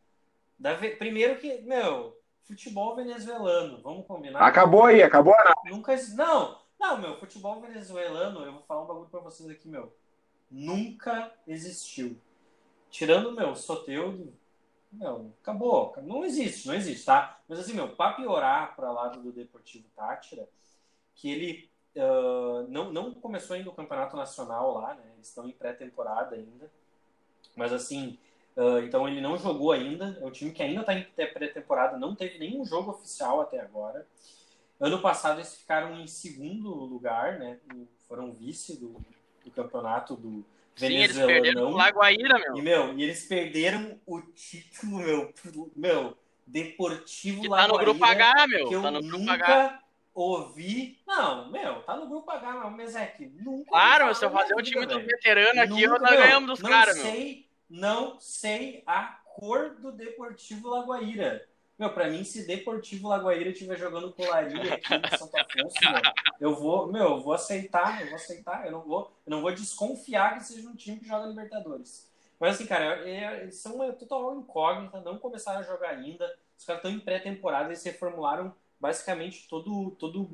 Da 0.58 0.74
Primeiro 0.74 1.38
que, 1.38 1.62
meu, 1.62 2.19
futebol 2.50 2.96
venezuelano, 2.96 3.80
vamos 3.80 4.06
combinar? 4.06 4.40
Acabou 4.40 4.84
aí, 4.86 5.02
acabou 5.02 5.32
a 5.34 5.54
Nunca. 5.66 5.94
Não, 6.14 6.58
não, 6.80 6.98
meu, 6.98 7.16
futebol 7.16 7.60
venezuelano, 7.60 8.44
eu 8.44 8.52
vou 8.52 8.62
falar 8.62 8.82
um 8.82 8.86
bagulho 8.86 9.08
pra 9.08 9.20
vocês 9.20 9.48
aqui, 9.48 9.68
meu. 9.68 9.94
Nunca 10.50 11.32
existiu. 11.46 12.20
Tirando, 12.90 13.32
meu, 13.32 13.54
Soteudo, 13.54 14.34
Não, 14.92 15.32
acabou. 15.40 15.94
Não 16.02 16.24
existe, 16.24 16.66
não 16.66 16.74
existe, 16.74 17.06
tá? 17.06 17.40
Mas 17.48 17.60
assim, 17.60 17.74
meu, 17.74 17.94
para 17.94 18.14
piorar 18.14 18.74
para 18.74 18.90
lado 18.90 19.22
do 19.22 19.30
Deportivo 19.30 19.88
Tátira, 19.94 20.48
que 21.14 21.30
ele 21.30 21.70
uh, 21.94 22.66
não, 22.68 22.92
não 22.92 23.14
começou 23.14 23.54
ainda 23.54 23.70
o 23.70 23.74
campeonato 23.74 24.16
nacional 24.16 24.74
lá, 24.74 24.94
né? 24.94 25.12
Eles 25.14 25.28
estão 25.28 25.48
em 25.48 25.52
pré-temporada 25.52 26.34
ainda. 26.34 26.68
Mas 27.54 27.72
assim, 27.72 28.18
uh, 28.56 28.78
então 28.84 29.08
ele 29.08 29.20
não 29.20 29.36
jogou 29.36 29.72
ainda. 29.72 30.18
É 30.20 30.24
um 30.24 30.30
time 30.30 30.50
que 30.52 30.62
ainda 30.62 30.80
está 30.80 30.94
em 30.94 31.04
pré-temporada, 31.04 31.98
não 31.98 32.14
teve 32.14 32.38
nenhum 32.38 32.64
jogo 32.64 32.90
oficial 32.90 33.40
até 33.40 33.60
agora. 33.60 34.06
Ano 34.78 35.00
passado 35.00 35.38
eles 35.38 35.56
ficaram 35.56 36.00
em 36.00 36.06
segundo 36.06 36.70
lugar, 36.70 37.38
né? 37.38 37.58
Foram 38.08 38.32
vice 38.32 38.80
do, 38.80 38.96
do 39.44 39.50
campeonato 39.50 40.16
do 40.16 40.44
Sim, 40.74 40.96
eles 40.96 41.18
perderam 41.18 41.64
o 41.64 41.76
Lagoaíra, 41.76 42.38
meu. 42.38 42.56
E, 42.56 42.62
meu. 42.62 42.98
E 42.98 43.02
eles 43.02 43.26
perderam 43.26 44.00
o 44.06 44.22
título, 44.22 44.96
meu. 44.96 45.34
Meu, 45.76 46.16
Deportivo 46.50 47.42
que 47.42 47.48
tá 47.48 47.68
no 47.68 47.78
grupo 47.78 48.04
H, 48.04 48.46
meu. 48.48 48.68
Que 48.68 48.74
eu 48.74 48.82
tá 48.82 48.90
no 48.90 49.00
grupo 49.00 49.18
nunca 49.18 49.34
H. 49.34 49.82
ouvi. 50.12 50.98
Não, 51.06 51.48
meu, 51.48 51.82
tá 51.82 51.96
no 51.96 52.08
grupo 52.08 52.28
H, 52.28 52.70
mas 52.70 52.96
é 52.96 53.06
que 53.06 53.26
nunca. 53.26 53.70
Claro, 53.70 54.12
se 54.14 54.24
eu 54.24 54.30
fazer 54.30 54.54
um 54.54 54.62
time 54.62 54.84
do 54.84 54.98
veterano 54.98 55.60
aqui, 55.60 55.86
nunca, 55.86 56.00
nós 56.00 56.10
ganhamos 56.10 56.58
dos 56.58 56.68
caras, 56.68 56.96
meu. 56.96 57.04
Sei, 57.04 57.46
não 57.70 58.18
sei 58.18 58.82
a 58.84 59.20
cor 59.24 59.76
do 59.76 59.92
Deportivo 59.92 60.68
Lagoaíra. 60.68 61.46
Meu, 61.78 61.94
pra 61.94 62.10
mim, 62.10 62.24
se 62.24 62.46
Deportivo 62.46 63.08
Lagoaíra 63.08 63.50
estiver 63.50 63.78
jogando 63.78 64.12
colaria 64.12 64.74
aqui 64.74 64.92
em 64.92 65.16
Santo 65.16 65.34
Afonso, 65.34 65.76
meu, 65.80 66.50
eu 66.50 66.54
vou, 66.54 66.92
meu, 66.92 67.04
eu 67.04 67.22
vou 67.22 67.32
aceitar, 67.32 68.02
eu 68.02 68.08
vou 68.08 68.16
aceitar, 68.16 68.66
eu 68.66 68.72
não 68.72 68.82
vou, 68.82 69.10
eu 69.24 69.30
não 69.30 69.40
vou 69.40 69.50
desconfiar 69.54 70.36
que 70.36 70.44
seja 70.44 70.68
um 70.68 70.74
time 70.74 70.98
que 70.98 71.06
joga 71.06 71.28
Libertadores. 71.28 72.10
Mas 72.38 72.56
assim, 72.56 72.66
cara, 72.66 73.08
é, 73.08 73.42
eles 73.42 73.56
são 73.56 73.76
uma 73.76 73.92
total 73.92 74.34
incógnita, 74.36 75.00
não 75.00 75.18
começaram 75.18 75.60
a 75.60 75.62
jogar 75.62 75.90
ainda. 75.90 76.26
Os 76.58 76.64
caras 76.64 76.80
estão 76.80 76.90
em 76.90 77.00
pré-temporada, 77.00 77.68
eles 77.68 77.84
reformularam 77.84 78.54
basicamente 78.78 79.46
todo, 79.48 79.92
todo, 79.92 80.26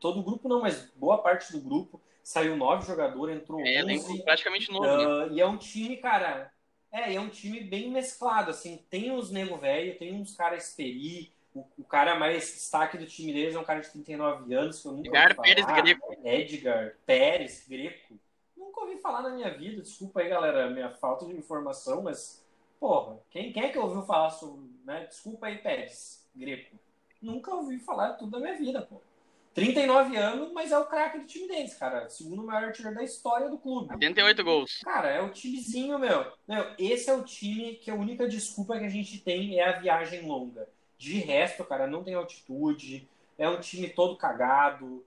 todo 0.00 0.20
o 0.20 0.22
grupo, 0.22 0.48
não, 0.48 0.60
mas 0.60 0.90
boa 0.96 1.18
parte 1.18 1.52
do 1.52 1.60
grupo. 1.60 2.00
Saiu 2.22 2.56
nove 2.56 2.86
jogadores, 2.86 3.36
entrou 3.36 3.60
é, 3.60 3.84
11. 3.84 4.22
praticamente 4.22 4.70
novo. 4.70 4.86
Uh, 4.86 5.26
né? 5.26 5.28
E 5.32 5.40
é 5.40 5.46
um 5.46 5.56
time, 5.56 5.96
cara, 5.96 6.52
é, 6.92 7.14
é 7.14 7.20
um 7.20 7.30
time 7.30 7.60
bem 7.60 7.90
mesclado, 7.90 8.50
assim, 8.50 8.84
tem 8.90 9.10
uns 9.10 9.30
nego 9.30 9.56
velho, 9.56 9.98
tem 9.98 10.12
uns 10.12 10.36
caras 10.36 10.68
experi, 10.68 11.32
o, 11.54 11.64
o, 11.78 11.84
cara 11.84 12.18
mais 12.18 12.44
destaque 12.44 12.98
do 12.98 13.06
time 13.06 13.32
deles 13.32 13.54
é 13.54 13.58
um 13.58 13.64
cara 13.64 13.80
de 13.80 13.90
39 13.90 14.54
anos, 14.54 14.80
que 14.80 14.88
eu 14.88 14.92
nunca 14.92 15.08
Edgar 15.08 15.22
ouvi 15.24 15.34
falar. 15.34 15.74
Pérez 15.74 15.82
Greco. 15.82 16.16
Edgar 16.24 16.96
Pérez 17.04 17.66
Greco. 17.68 18.14
Nunca 18.56 18.80
ouvi 18.82 18.98
falar 18.98 19.22
na 19.22 19.30
minha 19.30 19.50
vida, 19.50 19.82
desculpa 19.82 20.20
aí, 20.20 20.28
galera, 20.28 20.70
minha 20.70 20.90
falta 20.90 21.26
de 21.26 21.32
informação, 21.32 22.02
mas, 22.02 22.44
porra, 22.78 23.18
quem, 23.30 23.52
quem 23.52 23.64
é 23.64 23.68
que 23.70 23.78
ouviu 23.78 24.02
falar 24.02 24.30
sobre, 24.30 24.70
né? 24.84 25.06
Desculpa 25.06 25.46
aí, 25.46 25.58
Pérez 25.58 26.26
Greco. 26.34 26.76
Nunca 27.20 27.54
ouvi 27.54 27.78
falar 27.78 28.14
tudo 28.14 28.32
da 28.32 28.40
minha 28.40 28.56
vida, 28.56 28.82
pô. 28.82 29.00
39 29.54 30.16
anos, 30.16 30.52
mas 30.52 30.72
é 30.72 30.78
o 30.78 30.86
craque 30.86 31.18
do 31.18 31.26
time 31.26 31.46
deles, 31.46 31.74
cara. 31.74 32.08
Segundo 32.08 32.44
maior 32.44 32.64
artilheiro 32.64 32.96
da 32.96 33.04
história 33.04 33.50
do 33.50 33.58
clube. 33.58 33.92
88 33.92 34.44
gols. 34.44 34.80
Cara, 34.82 35.08
é 35.08 35.20
o 35.20 35.30
timezinho, 35.30 35.98
meu. 35.98 36.24
meu. 36.48 36.66
Esse 36.78 37.10
é 37.10 37.14
o 37.14 37.22
time 37.22 37.74
que 37.74 37.90
a 37.90 37.94
única 37.94 38.26
desculpa 38.26 38.78
que 38.78 38.84
a 38.84 38.88
gente 38.88 39.18
tem 39.18 39.58
é 39.58 39.68
a 39.68 39.78
viagem 39.78 40.26
longa. 40.26 40.66
De 40.96 41.18
resto, 41.18 41.64
cara, 41.64 41.86
não 41.86 42.02
tem 42.02 42.14
altitude. 42.14 43.08
É 43.38 43.48
um 43.48 43.60
time 43.60 43.88
todo 43.88 44.16
cagado, 44.16 45.04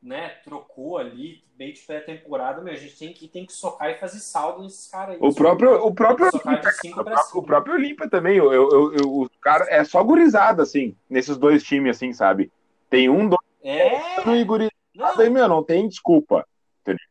né? 0.00 0.28
Trocou 0.44 0.98
ali, 0.98 1.42
bem 1.56 1.72
de 1.72 1.80
pré-temporada, 1.80 2.62
meu. 2.62 2.72
A 2.72 2.76
gente 2.76 2.96
tem 2.96 3.12
que, 3.12 3.26
tem 3.26 3.44
que 3.44 3.52
socar 3.52 3.90
e 3.90 3.98
fazer 3.98 4.20
saldo 4.20 4.62
nesses 4.62 4.88
caras 4.88 5.16
aí. 5.16 5.20
O 5.20 5.34
próprio, 5.34 5.74
o 5.84 5.92
próprio, 5.92 6.28
Olimpa, 6.28 7.26
o 7.34 7.42
próprio 7.42 7.74
Olimpa 7.74 8.08
também. 8.08 8.36
Eu, 8.36 8.52
eu, 8.52 8.94
eu, 8.94 9.22
o 9.22 9.30
cara 9.40 9.66
é 9.68 9.82
só 9.82 10.04
gurizada, 10.04 10.62
assim, 10.62 10.94
nesses 11.10 11.36
dois 11.36 11.64
times, 11.64 11.96
assim, 11.96 12.12
sabe? 12.12 12.52
Tem 12.88 13.08
um, 13.08 13.28
dois 13.28 13.37
é. 13.62 14.24
No 14.24 14.36
Iguri... 14.36 14.70
Não. 14.94 15.20
Aí, 15.20 15.30
meu, 15.30 15.48
não 15.48 15.62
tem 15.62 15.88
desculpa. 15.88 16.46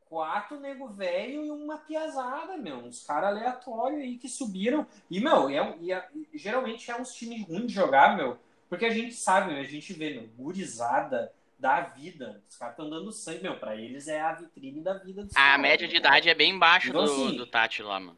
Quatro 0.09 0.59
nego 0.59 0.87
velho 0.87 1.45
e 1.45 1.51
uma 1.51 1.77
piazada, 1.77 2.57
meu. 2.57 2.77
Uns 2.77 3.05
caras 3.05 3.29
aleatórios 3.29 4.01
aí 4.01 4.17
que 4.17 4.27
subiram. 4.27 4.87
E, 5.09 5.19
meu, 5.19 5.49
é, 5.49 5.57
é, 5.89 6.07
geralmente 6.33 6.89
é 6.89 6.99
uns 6.99 7.13
times 7.13 7.45
ruins 7.45 7.67
de 7.67 7.73
jogar, 7.73 8.15
meu. 8.15 8.37
Porque 8.69 8.85
a 8.85 8.89
gente 8.89 9.13
sabe, 9.13 9.53
meu, 9.53 9.61
a 9.61 9.65
gente 9.65 9.93
vê, 9.93 10.13
meu, 10.13 10.27
gurizada 10.37 11.31
da 11.59 11.81
vida. 11.81 12.41
Os 12.49 12.57
caras 12.57 12.73
estão 12.73 12.89
dando 12.89 13.11
sangue, 13.11 13.43
meu. 13.43 13.57
Pra 13.57 13.75
eles 13.75 14.07
é 14.07 14.21
a 14.21 14.33
vitrine 14.33 14.81
da 14.81 14.93
vida 14.93 15.23
dos 15.23 15.35
A 15.35 15.39
caras, 15.39 15.61
média 15.61 15.87
de 15.87 15.95
idade 15.97 16.29
é 16.29 16.35
bem 16.35 16.57
baixa 16.57 16.89
então, 16.89 17.05
do, 17.05 17.11
assim, 17.11 17.37
do 17.37 17.45
Tati 17.45 17.83
lá, 17.83 17.99
mano. 17.99 18.17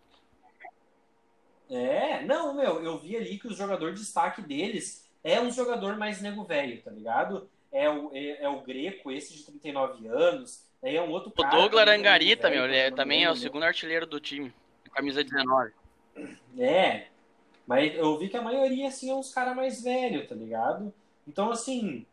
É, 1.69 2.23
não, 2.23 2.53
meu, 2.53 2.83
eu 2.83 2.97
vi 2.97 3.15
ali 3.15 3.37
que 3.37 3.47
o 3.47 3.53
jogador 3.53 3.93
de 3.93 3.99
destaque 3.99 4.41
deles 4.41 5.07
é 5.23 5.39
um 5.39 5.51
jogador 5.51 5.97
mais 5.97 6.21
nego 6.21 6.43
velho, 6.43 6.81
tá 6.81 6.89
ligado? 6.89 7.49
É 7.71 7.89
o, 7.89 8.11
é, 8.13 8.43
é 8.43 8.49
o 8.49 8.61
Greco, 8.61 9.11
esse 9.11 9.33
de 9.33 9.43
39 9.43 10.07
anos. 10.07 10.65
Aí 10.81 10.95
é 10.95 11.01
um 11.01 11.09
outro 11.09 11.31
O 11.37 11.43
Douglas 11.43 11.81
Arangarita, 11.81 12.49
meu, 12.49 12.65
ele 12.65 12.77
é, 12.77 12.91
também 12.91 13.23
é 13.23 13.31
o 13.31 13.35
segundo 13.35 13.63
artilheiro 13.63 14.05
do 14.05 14.19
time, 14.19 14.53
camisa 14.93 15.23
19. 15.23 15.73
É, 16.57 17.07
mas 17.67 17.95
eu 17.95 18.17
vi 18.17 18.29
que 18.29 18.37
a 18.37 18.41
maioria, 18.41 18.87
assim, 18.87 19.09
é 19.09 19.13
uns 19.13 19.33
caras 19.33 19.55
mais 19.55 19.83
velhos, 19.83 20.27
tá 20.27 20.35
ligado? 20.35 20.93
Então, 21.27 21.51
assim, 21.51 22.05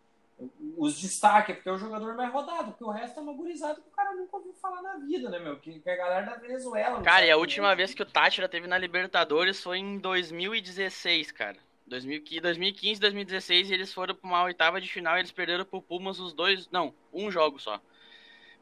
os 0.77 1.01
destaques, 1.01 1.55
porque 1.55 1.69
é 1.69 1.73
o 1.73 1.79
jogador 1.79 2.15
mais 2.15 2.31
rodado, 2.33 2.73
porque 2.73 2.85
o 2.85 2.91
resto 2.91 3.19
é 3.19 3.23
uma 3.23 3.33
gurizada 3.33 3.81
que 3.81 3.89
o 3.89 3.97
cara 3.97 4.15
nunca 4.15 4.37
ouviu 4.37 4.53
falar 4.61 4.83
na 4.83 4.97
vida, 4.99 5.31
né, 5.31 5.39
meu? 5.39 5.59
Que, 5.59 5.79
que 5.79 5.89
é 5.89 5.95
a 5.95 5.97
galera 5.97 6.27
da 6.27 6.35
Venezuela. 6.37 7.03
Cara, 7.03 7.25
e 7.25 7.31
a 7.31 7.37
última 7.37 7.75
vez 7.75 7.95
que 7.95 8.03
o 8.03 8.07
Tátira 8.07 8.49
teve 8.49 8.67
na 8.67 8.77
Libertadores 8.77 9.63
foi 9.63 9.79
em 9.79 9.99
2016, 9.99 11.33
cara. 11.33 11.57
2015, 11.87 13.00
2016 13.00 13.71
eles 13.71 13.93
foram 13.93 14.14
para 14.14 14.28
uma 14.28 14.43
oitava 14.43 14.81
de 14.81 14.88
final 14.88 15.16
e 15.16 15.21
eles 15.21 15.33
perderam 15.33 15.64
pro 15.64 15.81
Pumas 15.81 16.19
os 16.19 16.33
dois, 16.33 16.69
não, 16.71 16.93
um 17.12 17.31
jogo 17.31 17.59
só. 17.59 17.81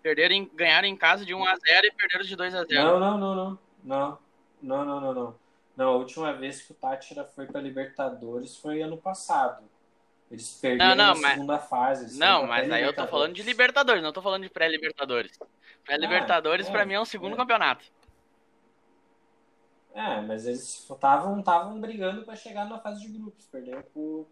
Perderam, 0.03 0.35
em, 0.35 0.51
ganharam 0.55 0.87
em 0.87 0.97
casa 0.97 1.25
de 1.25 1.35
1 1.35 1.45
a 1.45 1.57
0 1.57 1.87
e 1.87 1.93
perderam 1.93 2.25
de 2.25 2.37
2 2.37 2.55
a 2.55 2.65
0. 2.65 2.75
Não, 2.75 3.01
não, 3.01 3.19
não, 3.19 3.35
não. 3.35 3.59
Não. 3.83 4.19
Não, 4.63 4.85
não, 4.85 5.01
não, 5.01 5.15
não. 5.15 5.35
Não, 5.77 5.89
a 5.89 5.97
última 5.97 6.33
vez 6.33 6.63
que 6.63 6.73
o 6.73 6.75
Tátira 6.75 7.25
foi 7.25 7.47
para 7.47 7.61
Libertadores 7.61 8.57
foi 8.57 8.83
ano 8.83 8.97
passado. 8.97 9.65
Eles 10.31 10.59
perderam 10.61 10.95
não, 10.95 10.97
não, 10.97 11.15
na 11.15 11.21
mas... 11.21 11.33
segunda 11.33 11.59
fase. 11.59 12.19
Não, 12.19 12.47
mas 12.47 12.71
aí 12.71 12.83
eu 12.83 12.93
tô 12.93 13.07
falando 13.07 13.35
de 13.35 13.43
Libertadores, 13.43 14.03
não 14.03 14.13
tô 14.13 14.23
falando 14.23 14.43
de 14.43 14.51
pré-Libertadores. 14.51 15.39
Pré-Libertadores 15.85 16.67
ah, 16.67 16.71
é, 16.71 16.73
para 16.73 16.87
mim 16.87 16.95
é 16.95 17.01
um 17.01 17.05
segundo 17.05 17.35
é. 17.35 17.37
campeonato. 17.37 17.85
É, 19.95 20.21
mas 20.21 20.45
eles 20.45 20.85
estavam 20.91 21.81
brigando 21.81 22.25
para 22.25 22.35
chegar 22.35 22.69
na 22.69 22.81
fase 22.81 23.01
de 23.01 23.17
grupos, 23.17 23.47
perderam 23.47 23.83
pro, 23.93 24.27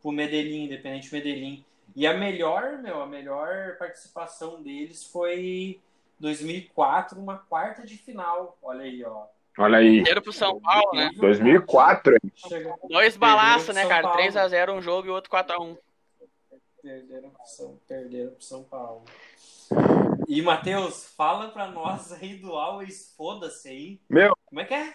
pro 0.00 0.10
Medellín, 0.10 0.64
Independente 0.64 1.12
Medellín. 1.12 1.62
E 1.94 2.06
a 2.06 2.14
melhor, 2.14 2.78
meu, 2.78 3.02
a 3.02 3.06
melhor 3.06 3.76
participação 3.76 4.62
deles 4.62 5.04
foi 5.04 5.78
2004, 6.18 7.20
uma 7.20 7.36
quarta 7.36 7.84
de 7.84 7.98
final. 7.98 8.56
Olha 8.62 8.84
aí, 8.84 9.04
ó. 9.04 9.26
Olha 9.58 9.78
aí. 9.78 9.96
Perderam 9.96 10.22
pro 10.22 10.32
São 10.32 10.58
Paulo, 10.58 10.94
né? 10.94 11.10
2004. 11.16 12.16
Chega... 12.34 12.74
Dois 12.88 13.14
balaços, 13.14 13.74
né, 13.74 13.86
cara? 13.86 14.16
3x0 14.16 14.72
um 14.72 14.80
jogo 14.80 15.08
e 15.08 15.10
outro 15.10 15.30
4x1. 15.30 15.76
Perderam 16.80 17.28
pro 17.28 17.44
São, 17.44 17.78
perderam 17.86 18.30
pro 18.30 18.42
São 18.42 18.64
Paulo. 18.64 19.04
E, 20.34 20.40
Matheus, 20.40 21.12
fala 21.14 21.48
pra 21.48 21.68
nós 21.68 22.10
aí 22.10 22.36
do 22.36 22.52
Always 22.52 23.12
Foda-se 23.14 23.68
aí. 23.68 24.00
Meu. 24.08 24.32
Como 24.46 24.62
é 24.62 24.64
que 24.64 24.72
é? 24.72 24.94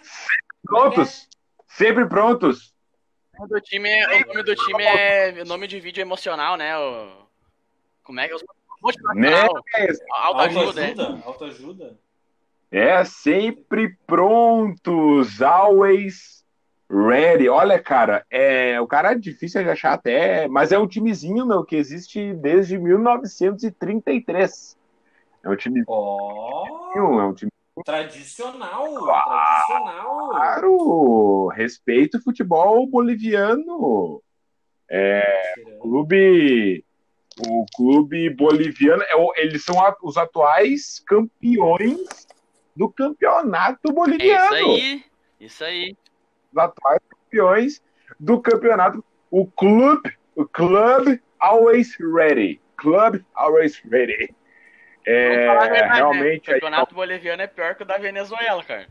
Prontos. 0.64 1.22
É 1.22 1.26
Sempre 1.68 2.08
prontos. 2.08 2.74
O 3.36 3.42
nome 3.42 3.54
do 3.54 3.60
time 3.60 3.88
é, 3.88 4.16
o 4.16 4.26
nome 4.26 4.42
do 4.42 4.56
time 4.56 4.82
é. 4.82 5.40
O 5.40 5.44
nome 5.44 5.68
de 5.68 5.78
vídeo 5.78 6.00
é 6.00 6.02
emocional, 6.02 6.56
né? 6.56 6.76
O, 6.76 7.22
como 8.02 8.18
é 8.18 8.26
que 8.26 8.34
é? 8.34 8.38
Né? 9.14 9.30
Autoajuda. 10.10 10.10
Autoajuda? 10.10 11.22
Autoajuda? 11.24 11.96
É, 12.72 13.04
sempre 13.04 13.96
prontos. 14.08 15.40
Always 15.40 16.44
ready. 16.90 17.48
Olha, 17.48 17.80
cara, 17.80 18.26
é, 18.28 18.80
o 18.80 18.88
cara 18.88 19.12
é 19.12 19.14
difícil 19.14 19.62
de 19.62 19.70
achar 19.70 19.92
até, 19.92 20.48
mas 20.48 20.72
é 20.72 20.78
um 20.80 20.88
timezinho, 20.88 21.46
meu, 21.46 21.64
que 21.64 21.76
existe 21.76 22.34
desde 22.34 22.76
1933. 22.76 24.76
É 25.48 25.50
um 25.50 25.56
time. 25.56 25.82
Oh, 25.86 26.92
é 26.94 27.24
um 27.24 27.32
time. 27.32 27.50
Tradicional! 27.84 28.94
Claro, 28.94 29.30
tradicional! 29.30 30.28
Claro! 30.28 31.46
Respeito 31.48 32.18
o 32.18 32.22
futebol 32.22 32.86
boliviano. 32.86 34.22
É, 34.90 35.54
o 35.66 35.78
clube. 35.80 36.84
O 37.46 37.64
clube 37.74 38.28
boliviano. 38.30 39.02
É, 39.04 39.42
eles 39.42 39.64
são 39.64 39.76
os 40.02 40.16
atuais 40.18 41.00
campeões 41.06 42.26
do 42.76 42.90
campeonato 42.90 43.92
boliviano. 43.92 44.54
É 44.54 44.60
isso 44.60 44.70
aí. 44.70 45.04
Isso 45.40 45.64
aí. 45.64 45.96
Os 46.52 46.58
atuais 46.58 47.00
campeões 47.08 47.82
do 48.20 48.40
campeonato. 48.40 49.02
O 49.30 49.46
clube. 49.46 50.12
O 50.34 50.44
club 50.44 51.18
always 51.40 51.96
ready. 51.98 52.60
Club 52.76 53.22
always 53.34 53.80
ready. 53.84 54.34
É, 55.08 55.36
verdade, 55.38 55.72
né? 55.72 55.94
realmente. 55.94 56.50
Né? 56.50 56.56
O 56.56 56.60
campeonato 56.60 56.90
aí, 56.90 56.94
boliviano 56.94 57.42
é 57.42 57.46
pior 57.46 57.74
que 57.74 57.82
o 57.82 57.86
da 57.86 57.96
Venezuela, 57.96 58.62
cara. 58.62 58.86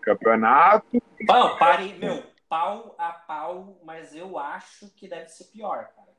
campeonato. 0.00 1.02
Bom, 1.26 1.56
pare, 1.56 1.92
meu, 1.94 2.22
pau 2.48 2.94
a 2.96 3.10
pau, 3.10 3.78
mas 3.84 4.14
eu 4.14 4.38
acho 4.38 4.88
que 4.94 5.06
deve 5.06 5.28
ser 5.28 5.44
pior, 5.44 5.88
cara. 5.94 6.14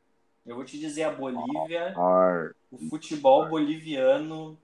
Eu 0.46 0.56
vou 0.56 0.64
te 0.64 0.78
dizer, 0.78 1.04
a 1.04 1.12
Bolívia, 1.12 1.92
Pior. 1.94 2.54
o 2.72 2.78
futebol 2.90 3.48
boliviano. 3.48 4.50
Não, 4.50 4.58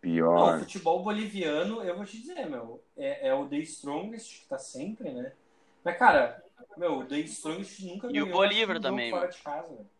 Pior. 0.00 0.56
o 0.56 0.58
futebol 0.60 1.02
boliviano, 1.04 1.82
eu 1.82 1.96
vou 1.96 2.04
te 2.04 2.20
dizer, 2.20 2.46
meu, 2.46 2.82
é, 2.96 3.28
é 3.28 3.34
o 3.34 3.46
The 3.46 3.58
Strongest 3.58 4.42
que 4.42 4.48
tá 4.48 4.58
sempre, 4.58 5.12
né? 5.12 5.32
Mas, 5.84 5.96
cara, 5.96 6.42
meu, 6.76 6.98
o 6.98 7.04
The 7.04 7.18
Strongest 7.20 7.84
nunca 7.84 8.08
E 8.08 8.20
o 8.20 8.26
ganhou 8.26 8.30
Bolívar 8.30 8.80
também, 8.80 9.10
fora 9.10 9.28
de 9.28 9.38
casa, 9.38 9.68
velho. 9.68 9.97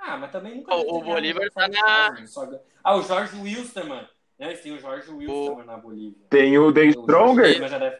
Ah, 0.00 0.16
mas 0.16 0.32
também 0.32 0.56
nunca 0.56 0.74
O- 0.74 0.80
o 0.80 0.84
ganhado 0.84 1.04
Bolívar 1.04 1.50
tá 1.52 1.68
de 1.68 1.78
na- 1.80 2.26
só 2.26 2.48
Ah, 2.82 2.96
o 2.96 3.02
Jorge 3.02 3.36
Wilstermann. 3.36 4.08
Né? 4.38 4.46
Eles 4.48 4.60
têm 4.62 4.72
o 4.72 4.80
Jorge 4.80 5.10
Wilstermann 5.10 5.66
na 5.66 5.76
Bolívia. 5.76 6.18
Tem 6.30 6.58
o 6.58 6.72
The 6.72 6.80
O 6.80 6.84
Jorge 6.84 7.00
Stronger. 7.02 7.68
Já 7.68 7.78
deve- 7.78 7.98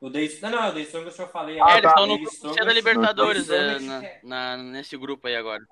O 0.00 0.10
The... 0.10 0.28
Não, 0.42 0.50
não, 0.50 0.68
o 0.70 0.72
The 0.72 0.80
Strongest 0.80 1.18
eu 1.20 1.28
falei. 1.28 1.60
Ah, 1.60 1.66
É, 1.68 1.72
eles 1.78 1.82
tá. 1.82 1.88
estão 1.90 2.06
no 2.06 2.16
Strongest- 2.24 2.64
da 2.64 2.72
Libertadores, 2.72 3.50
é, 3.50 3.78
na, 3.78 4.04
é- 4.04 4.20
na- 4.22 4.56
nesse 4.56 4.96
grupo 4.96 5.26
aí 5.28 5.36
agora. 5.36 5.62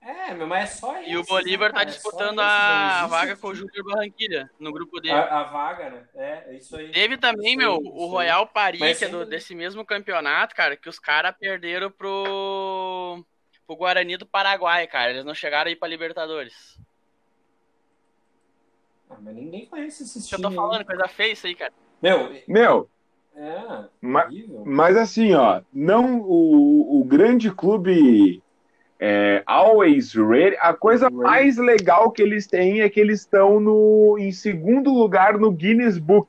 É, 0.00 0.32
meu, 0.32 0.46
mas 0.46 0.64
é 0.70 0.74
só 0.74 1.02
E 1.02 1.16
o 1.16 1.24
Bolívar 1.24 1.70
né, 1.70 1.74
tá? 1.76 1.82
É 1.82 1.84
disputando 1.86 2.36
não 2.36 2.44
a 2.44 2.94
existe 2.98 3.10
vaga 3.10 3.36
com 3.36 3.48
o. 3.48 3.54
Júnior 3.54 3.84
Barranquilha 3.84 4.50
no 4.58 4.72
grupo 4.72 5.00
dele. 5.00 5.14
A, 5.14 5.40
a 5.40 5.42
vaga, 5.44 5.90
né? 5.90 6.08
É, 6.14 6.44
é 6.48 6.54
isso 6.56 6.76
aí. 6.76 6.90
Teve 6.92 7.16
também, 7.18 7.48
Isso 7.50 7.58
meu, 7.58 7.76
o 7.78 7.82
isso. 7.82 8.06
Royal 8.06 8.46
Paris, 8.46 8.98
que 8.98 9.04
é 9.04 9.08
do- 9.08 9.24
desse 9.26 9.54
mesmo 9.54 9.84
campeonato, 9.84 10.54
cara, 10.54 10.76
que 10.76 10.88
os 10.88 10.98
caras 10.98 11.34
perderam 11.38 11.90
pro, 11.90 13.24
pro 13.68 13.76
Guarani 13.76 14.16
do 14.16 14.24
Paraguai, 14.26 14.86
cara. 14.86 15.10
Eles 15.10 15.24
não 15.26 15.34
chegaram 15.34 15.68
aí 15.68 15.76
pra 15.76 15.86
Libertadores. 15.86 16.80
Ah, 19.10 19.16
mas 19.20 19.34
ninguém 19.34 19.66
conhece 19.66 20.02
esses 20.02 20.24
Isso 20.24 20.34
eu 20.34 20.40
tô 20.40 20.50
falando, 20.50 20.84
coisa 20.86 21.06
feia 21.06 21.32
isso 21.32 21.46
aí, 21.46 21.54
cara. 21.54 21.72
Meu, 22.02 22.32
Meu, 22.48 22.88
é, 23.36 23.84
ma- 24.00 24.24
horrível. 24.24 24.62
mas 24.64 24.96
assim, 24.96 25.34
ó, 25.34 25.60
não 25.72 26.20
o, 26.20 27.00
o 27.00 27.04
grande 27.04 27.50
clube 27.50 28.42
é, 28.98 29.42
Always 29.46 30.14
Ready, 30.14 30.56
a 30.60 30.72
coisa 30.72 31.06
Ready. 31.06 31.16
mais 31.16 31.56
legal 31.58 32.10
que 32.10 32.22
eles 32.22 32.46
têm 32.46 32.80
é 32.80 32.88
que 32.88 33.00
eles 33.00 33.20
estão 33.20 33.60
no, 33.60 34.16
em 34.18 34.32
segundo 34.32 34.92
lugar 34.92 35.38
no 35.38 35.50
Guinness 35.50 35.98
Book, 35.98 36.28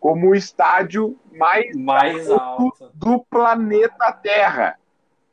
como 0.00 0.28
o 0.30 0.34
estádio 0.34 1.18
mais 1.32 1.74
Mais 1.76 2.30
alto. 2.30 2.90
do 2.94 3.20
planeta 3.28 4.12
Terra. 4.12 4.78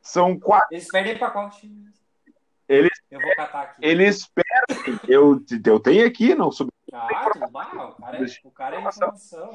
São 0.02 0.38
quatro. 0.38 0.68
Eles 0.72 0.88
perdem 0.88 1.16
time? 1.48 1.86
Eles- 2.68 2.90
Eu 3.10 3.20
vou 3.20 3.34
catar 3.36 3.62
aqui. 3.62 3.76
Eles 3.82 4.26
perdem. 4.28 5.00
Eu, 5.06 5.40
eu 5.64 5.80
tenho 5.80 6.06
aqui, 6.06 6.34
não 6.34 6.50
sou 6.50 6.66
Ah. 6.92 7.06
O 7.06 7.08
cara 8.02 8.18
é, 8.18 8.26
o 8.44 8.50
cara 8.50 8.76
é 8.76 8.80
informação. 8.80 9.50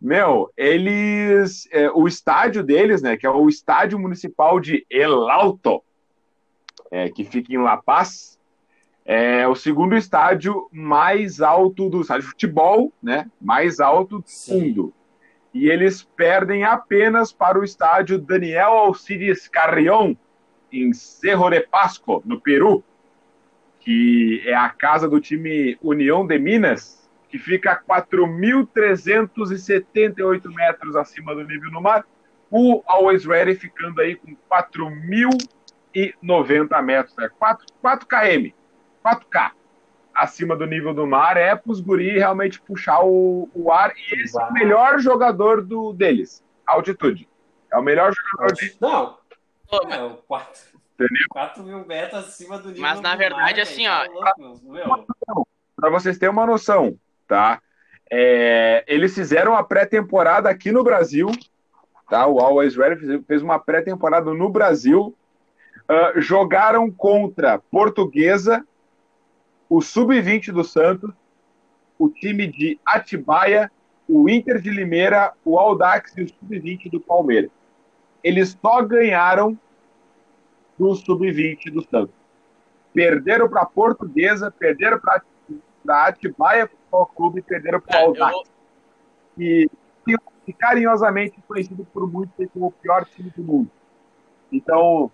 Meu, 0.00 0.50
eles. 0.56 1.68
é, 1.72 1.90
o 1.90 2.06
estádio 2.08 2.62
deles, 2.62 3.02
né? 3.02 3.16
Que 3.18 3.26
é 3.26 3.30
o 3.30 3.48
estádio 3.48 3.98
municipal 3.98 4.58
de 4.60 4.86
El 4.88 5.28
Alto, 5.28 5.82
é, 6.90 7.10
que 7.10 7.22
fica 7.24 7.52
em 7.52 7.58
La 7.58 7.76
Paz, 7.76 8.38
é 9.04 9.46
o 9.46 9.54
segundo 9.54 9.94
estádio 9.96 10.68
mais 10.72 11.40
alto 11.42 11.90
do 11.90 12.00
estádio 12.00 12.22
de 12.24 12.28
futebol, 12.30 12.92
né? 13.02 13.30
Mais 13.40 13.78
alto 13.80 14.18
do 14.20 14.24
Sim. 14.26 14.68
mundo. 14.68 14.94
E 15.52 15.68
eles 15.68 16.02
perdem 16.02 16.64
apenas 16.64 17.30
para 17.32 17.58
o 17.58 17.64
estádio 17.64 18.18
Daniel 18.18 18.72
Alcides 18.72 19.48
Carrión, 19.48 20.14
em 20.72 20.92
Cerro 20.92 21.50
de 21.50 21.58
Pasco, 21.60 22.22
no 22.24 22.40
Peru, 22.40 22.84
que 23.80 24.40
é 24.46 24.54
a 24.54 24.68
casa 24.68 25.08
do 25.08 25.20
time 25.20 25.76
União 25.82 26.24
de 26.24 26.38
Minas, 26.38 27.10
que 27.28 27.36
fica 27.38 27.72
a 27.72 27.82
4.378 27.82 30.54
metros 30.54 30.94
acima 30.94 31.34
do 31.34 31.42
nível 31.44 31.68
do 31.70 31.80
mar. 31.80 32.06
O 32.50 32.84
Always 32.86 33.24
Ready 33.24 33.56
ficando 33.56 34.00
aí 34.00 34.14
com 34.16 34.36
4.090 34.50 36.82
metros, 36.82 37.16
né? 37.16 37.28
4, 37.38 37.66
4 37.80 38.06
km, 38.06 38.52
4K 39.04 39.52
acima 40.20 40.54
do 40.54 40.66
nível 40.66 40.92
do 40.92 41.06
mar. 41.06 41.36
É 41.36 41.54
para 41.56 41.72
os 41.72 41.80
guri 41.80 42.10
realmente 42.18 42.60
puxar 42.60 43.00
o, 43.02 43.48
o 43.54 43.72
ar. 43.72 43.92
E 43.96 44.22
esse 44.22 44.40
é 44.40 44.44
o 44.44 44.52
melhor 44.52 44.98
jogador 44.98 45.62
do, 45.62 45.92
deles, 45.92 46.44
altitude. 46.66 47.28
É 47.72 47.78
o 47.78 47.82
melhor 47.82 48.12
jogador 48.12 48.54
deles. 48.54 48.76
Não, 48.80 49.16
é 49.90 50.02
o 50.02 50.14
4. 50.16 50.62
Entendeu? 50.94 51.26
4 51.30 51.62
mil 51.62 51.86
metros 51.86 52.26
acima 52.26 52.58
do 52.58 52.68
nível 52.68 52.82
Mas, 52.82 53.00
na 53.00 53.12
do 53.12 53.18
verdade, 53.18 53.54
mar, 53.56 53.60
assim, 53.62 53.88
ó, 53.88 54.04
tá. 54.04 54.34
Meu, 54.62 55.06
Para 55.74 55.90
vocês 55.90 56.18
terem 56.18 56.32
uma 56.32 56.46
noção, 56.46 56.94
tá? 57.26 57.60
É, 58.10 58.84
eles 58.86 59.14
fizeram 59.14 59.54
a 59.54 59.62
pré-temporada 59.64 60.50
aqui 60.50 60.70
no 60.72 60.84
Brasil, 60.84 61.30
tá? 62.10 62.26
O 62.26 62.38
Always 62.40 62.76
Ready 62.76 63.22
fez- 63.22 63.40
uma 63.40 63.58
pré-temporada 63.58 64.34
no 64.34 64.50
Brasil. 64.50 65.16
Ah, 65.88 66.12
jogaram 66.16 66.90
contra 66.90 67.58
Portuguesa, 67.58 68.64
o 69.70 69.80
Sub-20 69.80 70.50
do 70.52 70.64
Santos, 70.64 71.12
o 71.96 72.08
time 72.08 72.48
de 72.48 72.78
Atibaia, 72.84 73.70
o 74.08 74.28
Inter 74.28 74.60
de 74.60 74.68
Limeira, 74.68 75.32
o 75.44 75.56
Audax 75.56 76.16
e 76.18 76.22
o 76.24 76.28
Sub-20 76.28 76.90
do 76.90 77.00
Palmeiras. 77.00 77.50
Eles 78.22 78.58
só 78.60 78.82
ganharam 78.82 79.56
do 80.76 80.92
Sub-20 80.96 81.70
do 81.70 81.82
Santos. 81.82 82.14
Perderam 82.92 83.48
para 83.48 83.64
Portuguesa, 83.64 84.50
perderam 84.50 84.98
para 84.98 85.22
Atibaia 86.08 86.66
Futebol 86.66 87.06
Clube 87.06 87.38
e 87.38 87.42
perderam 87.42 87.80
para 87.80 88.10
o 88.10 88.16
eu, 88.16 88.42
que, 90.04 90.16
que 90.44 90.52
carinhosamente 90.52 91.40
conhecido 91.46 91.86
por 91.92 92.10
muitos 92.10 92.34
como 92.52 92.66
o 92.66 92.72
pior 92.72 93.04
time 93.04 93.32
do 93.36 93.44
mundo. 93.44 93.70
Então, 94.50 95.12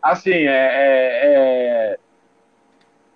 assim, 0.00 0.30
é, 0.30 0.46
é- 0.46 1.94
é- 1.94 1.98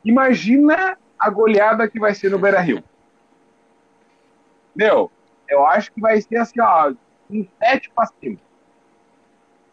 imagina 0.05 0.99
a 1.19 1.31
goleada 1.31 1.89
que 1.89 1.99
vai 2.01 2.15
ser 2.15 2.31
no 2.31 2.39
Beira 2.39 2.61
Rio. 2.61 2.83
Meu, 4.75 5.11
eu 5.49 5.67
acho 5.67 5.93
que 5.93 6.01
vai 6.01 6.21
ser 6.21 6.37
assim, 6.39 6.61
ó, 6.61 6.93
um 7.31 7.47
sete 7.59 7.91
pra 7.95 8.07
cima. 8.07 8.39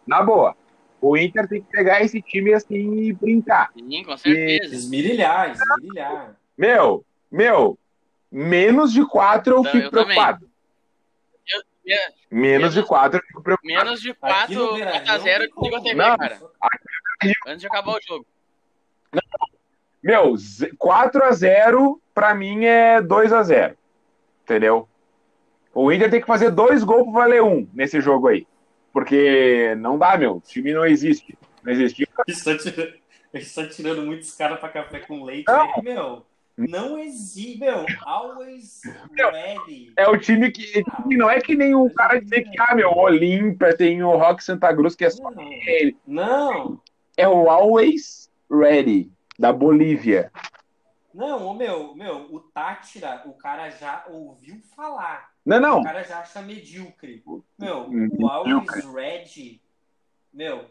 Na 0.05 0.21
boa. 0.23 0.55
O 1.01 1.15
Inter 1.15 1.47
tem 1.47 1.61
que 1.61 1.71
pegar 1.71 2.01
esse 2.01 2.21
time 2.21 2.53
assim 2.53 2.97
e 2.97 3.13
brincar. 3.13 3.69
sim, 3.73 4.03
com 4.03 4.17
certeza. 4.17 4.75
esmirilhar, 4.75 5.51
esmirilhar. 5.51 6.35
Meu, 6.57 7.05
meu, 7.31 7.79
menos 8.29 8.91
de 8.91 9.05
quatro 9.05 9.55
eu 9.55 9.63
Não, 9.63 9.71
fico 9.71 9.85
eu 9.85 9.91
preocupado. 9.91 10.49
Me- 11.85 11.95
Menos 12.31 12.73
de 12.75 12.83
quatro 12.83 13.17
eu 13.19 13.23
fico 13.25 13.41
preocupado. 13.41 13.73
Menos 13.85 14.01
de 14.01 14.09
Aqui 14.11 14.19
4, 14.19 14.53
no 14.55 14.73
Beira-Rio 14.73 15.05
4 15.05 15.11
a 15.13 15.17
0 15.17 15.43
não 15.55 15.61
tem 15.61 15.63
liga 15.63 15.77
a 15.77 15.79
como. 15.79 15.83
TV, 15.89 15.95
Não. 15.95 16.17
cara. 16.17 16.39
Antes 17.47 17.61
de 17.61 17.67
acabar 17.67 17.95
o 17.95 17.99
jogo. 18.05 18.25
Meu, 20.03 20.35
z- 20.37 20.71
4 20.77 21.23
a 21.23 21.31
0 21.31 22.01
pra 22.13 22.33
mim 22.33 22.65
é 22.65 23.01
2 23.01 23.31
a 23.33 23.43
0 23.43 23.75
Entendeu? 24.43 24.87
O 25.73 25.91
Inter 25.91 26.09
tem 26.09 26.21
que 26.21 26.27
fazer 26.27 26.49
dois 26.51 26.83
gols 26.83 27.03
pra 27.03 27.21
valer 27.21 27.43
um 27.43 27.67
nesse 27.73 28.01
jogo 28.01 28.27
aí. 28.27 28.47
Porque 28.91 29.75
não 29.77 29.97
dá, 29.97 30.17
meu. 30.17 30.37
O 30.37 30.41
time 30.41 30.73
não 30.73 30.85
existe. 30.85 31.37
Não 31.63 31.71
existe. 31.71 32.07
Está 32.27 32.57
tirando, 32.57 32.93
está 33.33 33.67
tirando 33.67 34.01
muitos 34.01 34.33
caras 34.35 34.59
pra 34.59 34.69
café 34.69 34.99
com 34.99 35.23
leite. 35.23 35.45
Não. 35.47 35.61
aí, 35.61 35.83
meu, 35.83 36.25
não 36.57 36.97
existe, 36.97 37.59
meu. 37.59 37.85
Always 38.03 38.81
Meu, 39.11 39.29
ready. 39.31 39.93
É 39.95 40.09
o 40.09 40.17
time 40.17 40.49
que. 40.51 40.83
que 40.83 41.15
não 41.17 41.29
é 41.29 41.39
que 41.39 41.55
nem 41.55 41.75
o 41.75 41.87
cara 41.93 42.19
dizer 42.19 42.41
que, 42.43 42.59
ah, 42.59 42.73
meu, 42.73 42.91
Olímpia 42.97 43.77
tem 43.77 44.01
o 44.03 44.17
Rock 44.17 44.43
Santa 44.43 44.73
Cruz, 44.75 44.95
que 44.95 45.05
é 45.05 45.09
só 45.11 45.29
Não, 45.29 45.43
ele. 45.51 45.95
não, 46.07 46.81
É 47.15 47.27
o 47.29 47.47
Always 47.49 48.27
Ready, 48.51 49.11
da 49.39 49.53
Bolívia. 49.53 50.31
não, 51.13 51.53
meu, 51.53 51.95
meu, 51.95 52.27
o 52.33 52.41
Tátira, 52.41 53.23
o 53.25 53.33
cara 53.33 53.69
já 53.69 54.05
ouviu 54.09 54.59
falar. 54.75 55.31
Não, 55.45 55.57
O 55.57 55.61
não. 55.61 55.83
cara 55.83 56.03
já 56.03 56.19
acha 56.19 56.41
medíocre. 56.41 57.23
Meu, 57.57 57.89
Medíocre. 57.89 58.23
o 58.23 58.27
Always 58.29 58.85
Red, 58.93 59.61
meu, 60.33 60.65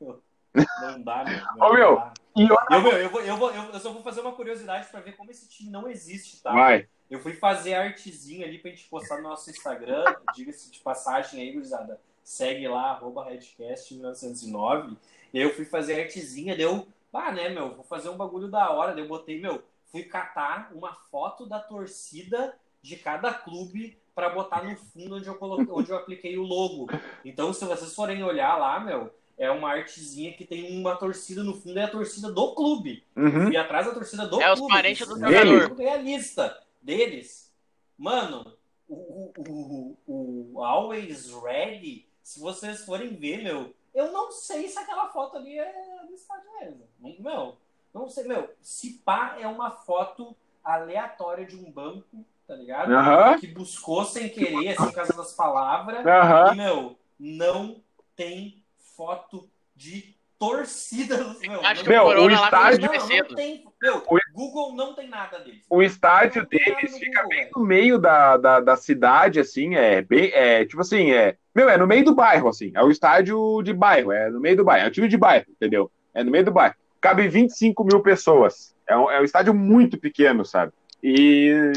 não 0.00 1.02
dá, 1.02 1.24
meu. 1.24 1.38
Ô, 1.60 1.68
não 1.68 1.74
meu, 1.74 1.96
dá. 1.96 2.12
Eu... 2.34 2.56
Eu, 2.70 2.82
meu, 2.82 2.92
eu, 2.92 3.10
vou, 3.10 3.20
eu, 3.20 3.36
vou, 3.36 3.50
eu, 3.52 3.80
só 3.80 3.92
vou 3.92 4.02
fazer 4.02 4.20
uma 4.22 4.32
curiosidade 4.32 4.88
pra 4.88 5.00
ver 5.00 5.16
como 5.16 5.30
esse 5.30 5.48
time 5.48 5.70
não 5.70 5.88
existe, 5.88 6.42
tá? 6.42 6.52
Vai. 6.52 6.88
Eu 7.10 7.20
fui 7.20 7.32
fazer 7.34 7.74
artezinha 7.74 8.46
ali 8.46 8.58
pra 8.58 8.70
gente 8.70 8.88
postar 8.88 9.16
no 9.16 9.24
nosso 9.24 9.50
Instagram, 9.50 10.04
diga-se 10.34 10.70
de 10.70 10.80
passagem 10.80 11.40
aí, 11.42 11.52
gurizada. 11.52 12.00
Segue 12.24 12.66
lá, 12.68 12.90
arroba 12.92 13.28
Redcast1909. 13.30 14.96
E 15.32 15.38
aí 15.38 15.44
eu 15.44 15.54
fui 15.54 15.64
fazer 15.64 16.00
artezinha, 16.00 16.56
deu. 16.56 16.86
Ah, 17.12 17.32
né, 17.32 17.48
meu? 17.48 17.74
Vou 17.74 17.84
fazer 17.84 18.08
um 18.08 18.16
bagulho 18.16 18.48
da 18.48 18.70
hora. 18.70 18.92
Daí 18.92 19.02
eu 19.02 19.08
botei, 19.08 19.40
meu, 19.40 19.62
fui 19.90 20.02
catar 20.04 20.70
uma 20.74 20.94
foto 21.10 21.46
da 21.46 21.58
torcida 21.58 22.54
de 22.82 22.96
cada 22.96 23.32
clube 23.32 23.98
pra 24.14 24.28
botar 24.30 24.62
no 24.64 24.76
fundo 24.76 25.16
onde 25.16 25.26
eu, 25.28 25.34
coloquei, 25.36 25.66
onde 25.70 25.90
eu 25.90 25.96
apliquei 25.96 26.36
o 26.38 26.42
logo. 26.42 26.88
Então, 27.24 27.52
se 27.52 27.64
vocês 27.64 27.94
forem 27.94 28.22
olhar 28.22 28.56
lá, 28.56 28.80
meu, 28.80 29.12
é 29.36 29.50
uma 29.50 29.70
artezinha 29.70 30.32
que 30.32 30.44
tem 30.44 30.76
uma 30.78 30.96
torcida 30.96 31.44
no 31.44 31.54
fundo, 31.54 31.78
é 31.78 31.84
a 31.84 31.90
torcida 31.90 32.30
do 32.32 32.54
clube. 32.54 33.04
Uhum. 33.16 33.50
E 33.50 33.56
atrás 33.56 33.86
da 33.86 33.92
torcida 33.94 34.26
do 34.26 34.40
É 34.40 34.52
os 34.52 34.58
clube. 34.58 34.74
parentes 34.74 35.06
do 35.06 35.18
jogador. 35.18 35.80
É 35.80 35.92
a 35.92 35.96
lista 35.96 36.60
deles. 36.82 37.52
Mano, 37.96 38.56
o, 38.88 39.32
o, 39.36 40.52
o 40.54 40.64
Always 40.64 41.32
Ready, 41.32 42.08
se 42.22 42.40
vocês 42.40 42.84
forem 42.84 43.14
ver, 43.14 43.42
meu, 43.42 43.72
eu 43.94 44.10
não 44.10 44.32
sei 44.32 44.68
se 44.68 44.78
aquela 44.78 45.08
foto 45.08 45.36
ali 45.36 45.58
é 45.58 45.72
do 46.06 46.14
estádio 46.14 46.50
mesmo. 46.60 46.87
Meu, 47.00 47.56
não 47.94 48.08
sei, 48.08 48.24
meu, 48.24 48.50
se 48.60 49.00
pá 49.04 49.36
é 49.40 49.46
uma 49.46 49.70
foto 49.70 50.36
aleatória 50.64 51.44
de 51.46 51.56
um 51.56 51.70
banco, 51.70 52.24
tá 52.46 52.54
ligado? 52.54 52.92
Aham. 52.92 53.38
Que 53.38 53.46
buscou 53.46 54.04
sem 54.04 54.28
querer, 54.28 54.70
assim, 54.70 54.84
por 54.84 54.92
causa 54.92 55.12
das 55.16 55.32
palavras. 55.34 56.04
Aham. 56.04 56.52
E, 56.52 56.56
meu, 56.56 56.98
não 57.18 57.76
tem 58.16 58.62
foto 58.96 59.48
de 59.74 60.14
torcida. 60.38 61.16
Meu, 61.40 61.60
Acho 61.64 61.82
que 61.82 61.88
Meu, 61.88 62.02
o 62.02 62.06
Corona 62.06 62.26
o 62.36 62.40
lá 62.40 62.44
estádio- 62.46 62.90
não, 62.90 63.08
não 63.28 63.34
tem. 63.36 63.64
Meu, 63.80 63.96
O- 64.06 64.18
Google 64.32 64.74
não 64.74 64.94
tem 64.94 65.08
nada 65.08 65.38
deles. 65.40 65.64
O 65.70 65.82
estádio 65.82 66.42
Não 66.42 66.48
deles 66.48 66.98
fica 66.98 67.22
Google, 67.22 67.28
bem 67.38 67.50
no 67.54 67.64
meio 67.64 67.98
da, 67.98 68.36
da, 68.36 68.60
da 68.60 68.76
cidade, 68.76 69.40
assim, 69.40 69.74
é 69.76 70.02
bem, 70.02 70.30
é, 70.32 70.64
tipo 70.64 70.80
assim, 70.80 71.10
é, 71.12 71.36
meu, 71.54 71.68
é 71.68 71.76
no 71.76 71.86
meio 71.86 72.04
do 72.04 72.14
bairro, 72.14 72.48
assim, 72.48 72.70
é 72.74 72.82
o 72.82 72.90
estádio 72.90 73.62
de 73.62 73.72
bairro, 73.72 74.12
é 74.12 74.30
no 74.30 74.40
meio 74.40 74.56
do 74.56 74.64
bairro, 74.64 74.86
é 74.86 74.88
o 74.88 74.92
time 74.92 75.08
de 75.08 75.16
bairro, 75.16 75.46
entendeu? 75.48 75.90
É 76.14 76.22
no 76.24 76.30
meio 76.30 76.44
do 76.44 76.52
bairro. 76.52 76.74
Cabe 77.00 77.28
25 77.28 77.84
mil 77.84 78.00
pessoas, 78.00 78.74
é 78.86 78.96
um, 78.96 79.10
é 79.10 79.20
um 79.20 79.24
estádio 79.24 79.54
muito 79.54 79.98
pequeno, 79.98 80.44
sabe? 80.44 80.72
E 81.02 81.72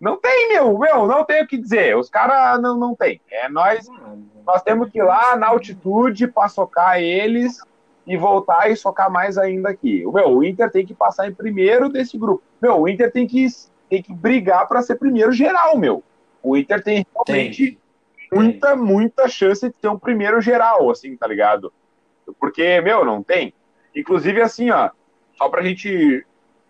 não 0.00 0.16
tem, 0.16 0.48
meu, 0.48 0.78
meu, 0.78 1.06
não 1.06 1.24
tem 1.24 1.42
o 1.42 1.46
que 1.46 1.56
dizer, 1.56 1.96
os 1.96 2.10
caras 2.10 2.60
não, 2.60 2.76
não 2.76 2.94
tem, 2.94 3.20
é 3.30 3.48
nós, 3.48 3.86
nós 4.44 4.62
temos 4.62 4.90
que 4.90 4.98
ir 4.98 5.02
lá 5.02 5.36
na 5.36 5.48
altitude 5.48 6.26
pra 6.26 6.48
socar 6.48 6.98
eles 7.00 7.60
e 8.06 8.16
voltar 8.16 8.70
e 8.70 8.76
socar 8.76 9.10
mais 9.10 9.36
ainda 9.36 9.68
aqui. 9.68 10.06
O 10.06 10.12
meu, 10.12 10.28
o 10.28 10.44
Inter 10.44 10.70
tem 10.70 10.86
que 10.86 10.94
passar 10.94 11.28
em 11.28 11.34
primeiro 11.34 11.88
desse 11.88 12.16
grupo. 12.16 12.42
Meu, 12.62 12.80
o 12.80 12.88
Inter 12.88 13.10
tem 13.10 13.26
que, 13.26 13.46
tem 13.90 14.02
que 14.02 14.14
brigar 14.14 14.68
para 14.68 14.82
ser 14.82 14.96
primeiro 14.96 15.32
geral, 15.32 15.76
meu. 15.76 16.04
O 16.42 16.56
Inter 16.56 16.82
tem 16.82 17.04
realmente 17.12 17.78
muita, 18.32 18.76
muita 18.76 19.28
chance 19.28 19.66
de 19.66 19.74
ter 19.74 19.88
um 19.88 19.98
primeiro 19.98 20.40
geral, 20.40 20.88
assim, 20.90 21.16
tá 21.16 21.26
ligado? 21.26 21.72
Porque, 22.38 22.80
meu, 22.80 23.04
não 23.04 23.22
tem. 23.22 23.52
Inclusive, 23.96 24.42
assim, 24.42 24.70
ó, 24.70 24.90
só 25.38 25.48
pra 25.48 25.62
gente 25.62 26.24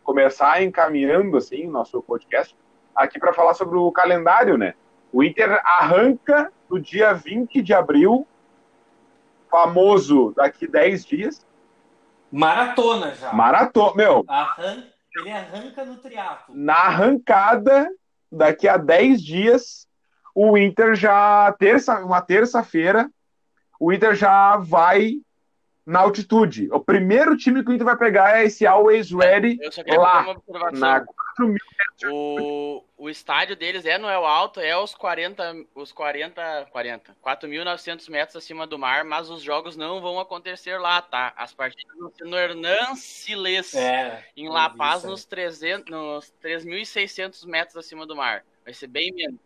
começar 0.05 0.63
encaminhando, 0.63 1.37
assim, 1.37 1.67
o 1.67 1.71
nosso 1.71 2.01
podcast, 2.01 2.57
aqui 2.95 3.19
para 3.19 3.33
falar 3.33 3.55
sobre 3.55 3.77
o 3.77 3.91
calendário, 3.91 4.57
né? 4.57 4.75
O 5.13 5.25
Inter 5.25 5.61
arranca 5.65 6.53
no 6.71 6.81
dia 6.81 7.13
20 7.13 7.61
de 7.61 7.75
abril, 7.75 8.27
famoso 9.51 10.33
daqui 10.37 10.69
10 10.69 11.05
dias, 11.05 11.47
Maratona 12.31 13.15
já. 13.15 13.33
maratona. 13.33 13.95
Meu, 13.97 14.25
Arran... 14.29 14.85
Ele 15.19 15.33
arranca 15.33 15.85
no 15.85 15.97
triatlo. 15.97 16.55
na 16.55 16.75
arrancada, 16.75 17.89
daqui 18.31 18.69
a 18.69 18.77
10 18.77 19.23
dias, 19.23 19.89
o 20.35 20.59
Inter 20.59 20.95
já, 20.95 21.51
terça, 21.59 22.05
uma 22.05 22.21
terça-feira, 22.21 23.11
o 23.81 23.93
Inter 23.93 24.15
já 24.15 24.59
vai 24.59 25.15
na 25.87 26.01
altitude. 26.01 26.69
O 26.73 26.81
primeiro 26.81 27.37
time 27.37 27.63
que 27.63 27.71
o 27.71 27.73
Inter 27.73 27.85
vai 27.87 27.97
pegar 27.97 28.39
é 28.41 28.45
esse 28.45 28.67
Always 28.67 29.11
Ready 29.13 29.57
Eu 29.63 29.71
só 29.71 29.85
queria 29.85 30.01
Lá, 30.01 30.21
uma 30.23 30.31
observação. 30.33 30.79
na 30.81 31.01
4 31.01 31.49
mil. 31.49 31.59
O, 32.13 32.85
o 32.99 33.09
estádio 33.09 33.55
deles 33.57 33.87
é 33.87 33.97
no 33.97 34.09
El 34.09 34.27
Alto, 34.27 34.61
é 34.61 34.77
os 34.77 34.95
40, 34.95 35.65
os 35.75 35.93
40, 35.93 36.67
40, 36.71 37.17
4.900 37.25 38.11
metros 38.11 38.37
acima 38.37 38.67
do 38.67 38.79
mar, 38.79 39.05
mas 39.05 39.31
os 39.31 39.41
jogos 39.43 39.77
não 39.77 40.01
vão 40.01 40.19
acontecer 40.21 40.77
lá, 40.79 41.01
tá? 41.01 41.33
As 41.37 41.55
partidas 41.55 41.97
vão 41.97 42.11
ser 42.11 42.25
no 42.25 42.37
Hernan 42.37 42.95
Siles, 42.97 43.75
É. 43.75 44.27
em 44.37 44.49
La 44.49 44.69
Paz, 44.69 45.05
nos, 45.05 45.25
300, 45.25 45.89
nos 45.91 46.35
3.600 46.43 47.47
metros 47.47 47.77
acima 47.77 48.05
do 48.07 48.15
mar. 48.17 48.45
Vai 48.65 48.75
ser 48.75 48.89
bem 48.89 49.13
menos. 49.15 49.39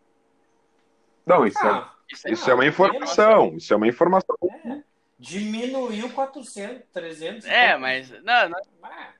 Não, 1.26 1.46
isso, 1.46 1.58
é, 1.64 1.68
Ah, 1.70 1.92
Isso 2.10 2.26
é, 2.28 2.32
isso 2.32 2.50
é 2.50 2.54
uma 2.54 2.66
informação. 2.66 3.54
Isso 3.56 3.72
é 3.72 3.76
uma 3.76 3.86
informação. 3.86 4.36
é. 4.64 4.89
Diminuiu 5.20 6.08
400, 6.10 6.82
300. 6.92 7.44
é, 7.46 7.76
mas 7.76 8.10
não, 8.22 8.48
não, 8.48 8.58
Ah, 8.82 9.12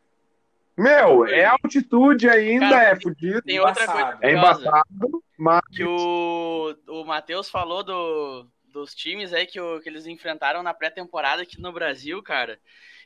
Meu, 0.76 1.26
é 1.26 1.44
altitude 1.44 2.26
ainda, 2.28 2.70
Cara, 2.70 2.88
é 2.90 3.00
fudido. 3.00 3.42
tem 3.42 3.60
outra 3.60 3.86
coisa 3.86 4.00
Embaçado. 4.00 4.26
É 4.26 4.32
embaçado, 4.32 5.24
mas 5.38 5.60
que 5.70 5.84
o, 5.84 6.74
o 6.88 7.04
Matheus 7.04 7.50
falou 7.50 7.82
do, 7.84 8.46
dos 8.64 8.94
times 8.94 9.34
aí 9.34 9.46
que, 9.46 9.60
o, 9.60 9.78
que 9.80 9.90
eles 9.90 10.06
enfrentaram 10.06 10.62
na 10.62 10.72
pré-temporada 10.72 11.42
aqui 11.42 11.60
no 11.60 11.70
Brasil, 11.70 12.22
cara. 12.22 12.58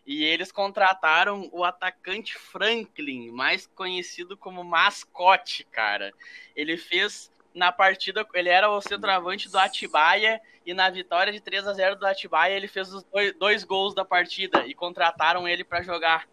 E 0.06 0.22
eles 0.22 0.52
contrataram 0.52 1.48
o 1.50 1.64
atacante 1.64 2.38
Franklin, 2.38 3.30
mais 3.32 3.66
conhecido 3.66 4.36
como 4.36 4.62
mascote, 4.62 5.64
cara. 5.64 6.12
Ele 6.54 6.76
fez 6.76 7.32
na 7.54 7.70
partida, 7.70 8.26
ele 8.34 8.48
era 8.48 8.68
o 8.68 8.80
centroavante 8.80 9.48
do 9.48 9.58
Atibaia 9.58 10.40
e 10.66 10.74
na 10.74 10.90
vitória 10.90 11.32
de 11.32 11.40
3 11.40 11.68
a 11.68 11.72
0 11.72 11.96
do 11.96 12.06
Atibaia 12.06 12.54
ele 12.54 12.66
fez 12.66 12.92
os 12.92 13.04
dois, 13.04 13.32
dois 13.34 13.64
gols 13.64 13.94
da 13.94 14.04
partida 14.04 14.66
e 14.66 14.74
contrataram 14.74 15.46
ele 15.46 15.62
para 15.62 15.82
jogar. 15.82 16.26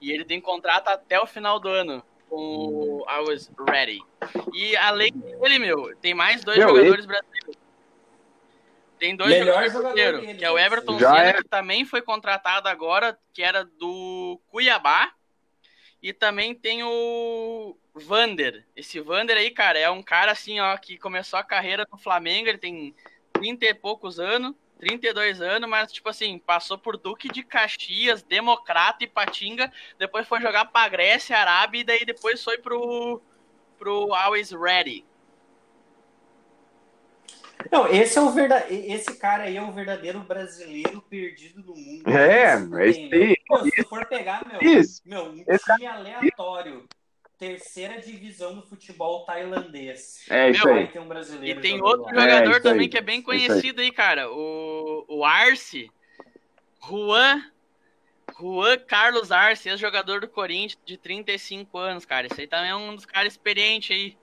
E 0.00 0.10
ele 0.10 0.24
tem 0.24 0.40
contrato 0.40 0.88
até 0.88 1.20
o 1.20 1.26
final 1.26 1.60
do 1.60 1.68
ano 1.68 2.02
com 2.28 2.36
o 2.36 3.06
I 3.08 3.20
Was 3.28 3.50
Ready. 3.68 4.00
E 4.52 4.76
além 4.76 5.12
dele, 5.12 5.58
meu, 5.58 5.96
tem 5.96 6.14
mais 6.14 6.44
dois 6.44 6.58
Meu, 6.58 6.68
jogadores 6.68 7.06
brasileiros. 7.06 7.56
Tem 8.98 9.16
dois 9.16 9.30
Melhor 9.30 9.46
jogadores 9.46 9.72
jogador 9.72 9.94
brasileiros, 9.94 10.38
que 10.38 10.44
é 10.44 10.50
o 10.50 10.54
deve 10.54 10.66
Everton 10.66 10.98
Senna, 10.98 11.18
é. 11.18 11.32
que 11.34 11.48
também 11.48 11.84
foi 11.84 12.02
contratado 12.02 12.68
agora, 12.68 13.16
que 13.32 13.42
era 13.42 13.64
do 13.64 14.40
Cuiabá. 14.48 15.12
E 16.02 16.12
também 16.12 16.54
tem 16.54 16.82
o 16.84 17.76
Vander. 17.94 18.66
Esse 18.76 19.00
Vander 19.00 19.36
aí, 19.36 19.50
cara, 19.50 19.78
é 19.78 19.90
um 19.90 20.02
cara 20.02 20.32
assim, 20.32 20.60
ó, 20.60 20.76
que 20.76 20.96
começou 20.96 21.38
a 21.38 21.44
carreira 21.44 21.86
no 21.90 21.98
Flamengo, 21.98 22.48
ele 22.48 22.58
tem 22.58 22.94
30 23.32 23.66
e 23.66 23.74
poucos 23.74 24.20
anos, 24.20 24.54
32 24.78 25.40
anos, 25.40 25.68
mas 25.68 25.92
tipo 25.92 26.08
assim, 26.08 26.38
passou 26.38 26.78
por 26.78 26.96
Duque 26.96 27.28
de 27.28 27.42
Caxias, 27.42 28.22
Democrata 28.22 29.02
e 29.02 29.08
Patinga, 29.08 29.72
depois 29.98 30.26
foi 30.26 30.40
jogar 30.40 30.66
pra 30.66 30.88
Grécia, 30.88 31.36
Arábia 31.36 31.80
e 31.80 31.84
daí 31.84 32.04
depois 32.04 32.42
foi 32.42 32.58
pro 32.58 33.20
pro 33.76 34.12
Always 34.12 34.50
Ready. 34.50 35.04
Não, 37.70 37.88
esse 37.88 38.16
é 38.16 38.20
o 38.20 38.30
verdade... 38.30 38.72
esse 38.72 39.16
cara 39.16 39.44
aí 39.44 39.56
é 39.56 39.62
o 39.62 39.72
verdadeiro 39.72 40.20
brasileiro 40.20 41.02
perdido 41.02 41.62
no 41.62 41.74
mundo. 41.74 42.08
É, 42.08 42.54
é 42.54 42.92
tem, 42.92 43.12
aí. 43.12 43.36
meu. 43.50 43.62
Meu, 43.62 43.72
se 43.72 43.84
for 43.84 44.06
pegar, 44.06 44.46
meu, 44.46 44.60
isso. 44.62 45.02
meu, 45.04 45.24
um 45.24 45.44
Esse 45.46 45.64
time 45.74 45.86
aleatório, 45.86 46.88
terceira 47.38 48.00
divisão 48.00 48.54
do 48.54 48.62
futebol 48.62 49.24
tailandês. 49.24 50.26
É 50.28 50.50
isso 50.50 50.66
Meu, 50.66 50.76
aí. 50.76 50.88
Ter 50.88 50.98
um 50.98 51.04
E 51.04 51.08
brasileiro. 51.08 51.60
tem 51.60 51.78
jogando 51.78 52.00
outro 52.00 52.16
lá. 52.16 52.26
É, 52.26 52.30
jogador 52.30 52.50
isso 52.50 52.62
também 52.62 52.80
aí. 52.82 52.88
que 52.88 52.98
é 52.98 53.02
bem 53.02 53.18
aí. 53.18 53.22
conhecido 53.22 53.80
aí, 53.80 53.92
cara. 53.92 54.30
O, 54.30 55.04
o 55.08 55.24
Arce. 55.24 55.90
Juan. 56.86 57.42
Juan 58.38 58.78
Carlos 58.78 59.32
Arce, 59.32 59.68
ex-jogador 59.68 60.20
do 60.20 60.28
Corinthians, 60.28 60.78
de 60.84 60.96
35 60.96 61.78
anos, 61.78 62.04
cara. 62.04 62.26
Esse 62.26 62.42
aí 62.42 62.46
também 62.46 62.70
é 62.70 62.76
um 62.76 62.94
dos 62.94 63.06
caras 63.06 63.32
experientes 63.32 63.96
aí. 63.96 64.16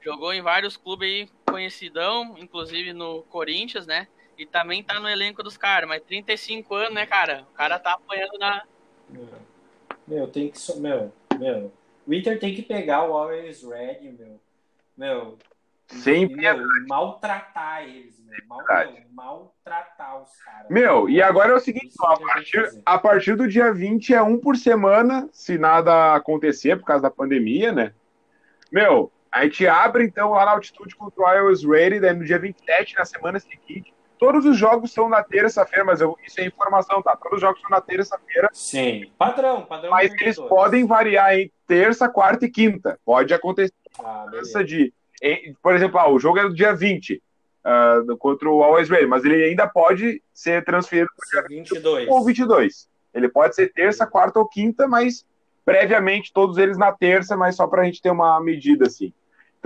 Jogou 0.00 0.32
em 0.32 0.40
vários 0.40 0.76
clubes 0.76 1.08
aí, 1.08 1.28
conhecidão, 1.56 2.34
inclusive 2.38 2.92
no 2.92 3.22
Corinthians, 3.24 3.86
né? 3.86 4.06
E 4.36 4.44
também 4.44 4.82
tá 4.82 5.00
no 5.00 5.08
elenco 5.08 5.42
dos 5.42 5.56
caras, 5.56 5.88
mas 5.88 6.02
35 6.02 6.74
anos, 6.74 6.92
né, 6.94 7.06
cara? 7.06 7.46
O 7.50 7.54
cara 7.54 7.78
tá 7.78 7.92
apanhando 7.92 8.38
na. 8.38 8.62
Meu, 9.08 9.28
meu, 10.06 10.28
tem 10.28 10.50
que. 10.50 10.58
so- 10.58 10.78
Meu, 10.78 11.10
meu. 11.38 11.72
O 12.06 12.12
Inter 12.12 12.38
tem 12.38 12.54
que 12.54 12.60
pegar 12.62 13.08
o 13.08 13.14
Always 13.14 13.62
Red, 13.62 14.00
meu. 14.12 14.38
Meu. 14.96 15.38
Sem 15.88 16.24
e, 16.24 16.36
meu, 16.36 16.56
e 16.60 16.86
maltratar 16.86 17.84
eles, 17.84 18.18
meu. 18.20 18.36
Mal, 18.46 18.58
Verdade. 18.58 18.92
meu, 18.92 19.02
maltratar 19.12 20.20
os 20.22 20.36
caras. 20.42 20.68
Meu, 20.68 21.08
e 21.08 21.22
agora 21.22 21.52
é 21.52 21.56
o 21.56 21.60
seguinte, 21.60 21.94
ó, 22.00 22.12
a 22.12 22.18
partir, 22.18 22.82
a 22.84 22.98
partir 22.98 23.34
do 23.36 23.48
dia 23.48 23.72
20 23.72 24.12
é 24.12 24.20
um 24.20 24.36
por 24.38 24.56
semana, 24.56 25.28
se 25.32 25.56
nada 25.56 26.14
acontecer 26.14 26.76
por 26.76 26.84
causa 26.84 27.04
da 27.04 27.10
pandemia, 27.10 27.72
né? 27.72 27.94
Meu, 28.70 29.10
a 29.36 29.44
gente 29.44 29.66
abre 29.66 30.04
então 30.04 30.30
lá 30.30 30.44
na 30.44 30.52
altitude 30.52 30.94
contra 30.96 31.22
o 31.22 31.30
Iowa's 31.32 31.64
Ready, 31.64 32.00
daí 32.00 32.14
no 32.14 32.24
dia 32.24 32.38
27, 32.38 32.94
na 32.96 33.04
semana 33.04 33.38
seguinte. 33.38 33.92
Todos 34.18 34.46
os 34.46 34.56
jogos 34.56 34.92
são 34.94 35.08
na 35.10 35.22
terça-feira, 35.22 35.84
mas 35.84 36.00
eu- 36.00 36.16
isso 36.26 36.40
é 36.40 36.46
informação, 36.46 37.02
tá? 37.02 37.14
Todos 37.16 37.36
os 37.36 37.40
jogos 37.42 37.60
são 37.60 37.68
na 37.68 37.80
terça-feira, 37.82 38.48
Sim. 38.52 39.10
Padrão, 39.18 39.62
padrão. 39.66 39.90
mas 39.90 40.10
eles 40.14 40.36
podem 40.38 40.86
variar 40.86 41.34
em 41.34 41.52
terça, 41.66 42.08
quarta 42.08 42.46
e 42.46 42.50
quinta. 42.50 42.98
Pode 43.04 43.34
acontecer 43.34 43.72
Ah, 44.02 44.26
de. 44.64 44.92
em- 45.22 45.54
Por 45.62 45.74
exemplo, 45.74 45.98
ah, 45.98 46.08
o 46.10 46.18
jogo 46.18 46.38
é 46.38 46.42
no 46.44 46.54
dia 46.54 46.74
20 46.74 47.22
ah, 47.62 48.00
do- 48.06 48.16
contra 48.16 48.48
o 48.48 48.62
Always 48.62 48.88
Ready, 48.88 49.06
mas 49.06 49.22
ele 49.24 49.42
ainda 49.44 49.66
pode 49.68 50.22
ser 50.32 50.64
transferido 50.64 51.10
para 51.14 51.26
o 51.26 51.48
dia 51.48 51.58
22. 51.58 52.08
ou 52.08 52.24
22. 52.24 52.88
Ele 53.12 53.28
pode 53.28 53.54
ser 53.54 53.70
terça, 53.72 54.06
quarta 54.06 54.38
ou 54.38 54.48
quinta, 54.48 54.86
mas 54.88 55.26
previamente 55.64 56.32
todos 56.32 56.58
eles 56.58 56.78
na 56.78 56.92
terça, 56.92 57.36
mas 57.36 57.56
só 57.56 57.66
para 57.66 57.82
a 57.82 57.84
gente 57.84 58.00
ter 58.00 58.10
uma 58.10 58.40
medida 58.40 58.86
assim. 58.86 59.12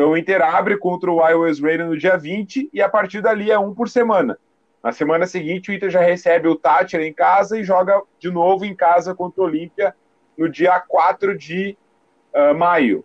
Então 0.00 0.12
o 0.12 0.16
Inter 0.16 0.40
abre 0.40 0.78
contra 0.78 1.10
o 1.10 1.28
iOS 1.28 1.60
Radio 1.60 1.84
no 1.84 1.94
dia 1.94 2.16
20 2.16 2.70
e 2.72 2.80
a 2.80 2.88
partir 2.88 3.20
dali 3.20 3.50
é 3.50 3.58
um 3.58 3.74
por 3.74 3.86
semana. 3.86 4.38
Na 4.82 4.92
semana 4.92 5.26
seguinte 5.26 5.70
o 5.70 5.74
Inter 5.74 5.90
já 5.90 6.00
recebe 6.00 6.48
o 6.48 6.56
Tátira 6.56 7.06
em 7.06 7.12
casa 7.12 7.58
e 7.58 7.62
joga 7.62 8.00
de 8.18 8.30
novo 8.30 8.64
em 8.64 8.74
casa 8.74 9.14
contra 9.14 9.42
o 9.42 9.44
Olímpia 9.44 9.94
no 10.38 10.48
dia 10.48 10.80
4 10.80 11.36
de 11.36 11.76
ah, 12.32 12.54
maio. 12.54 13.04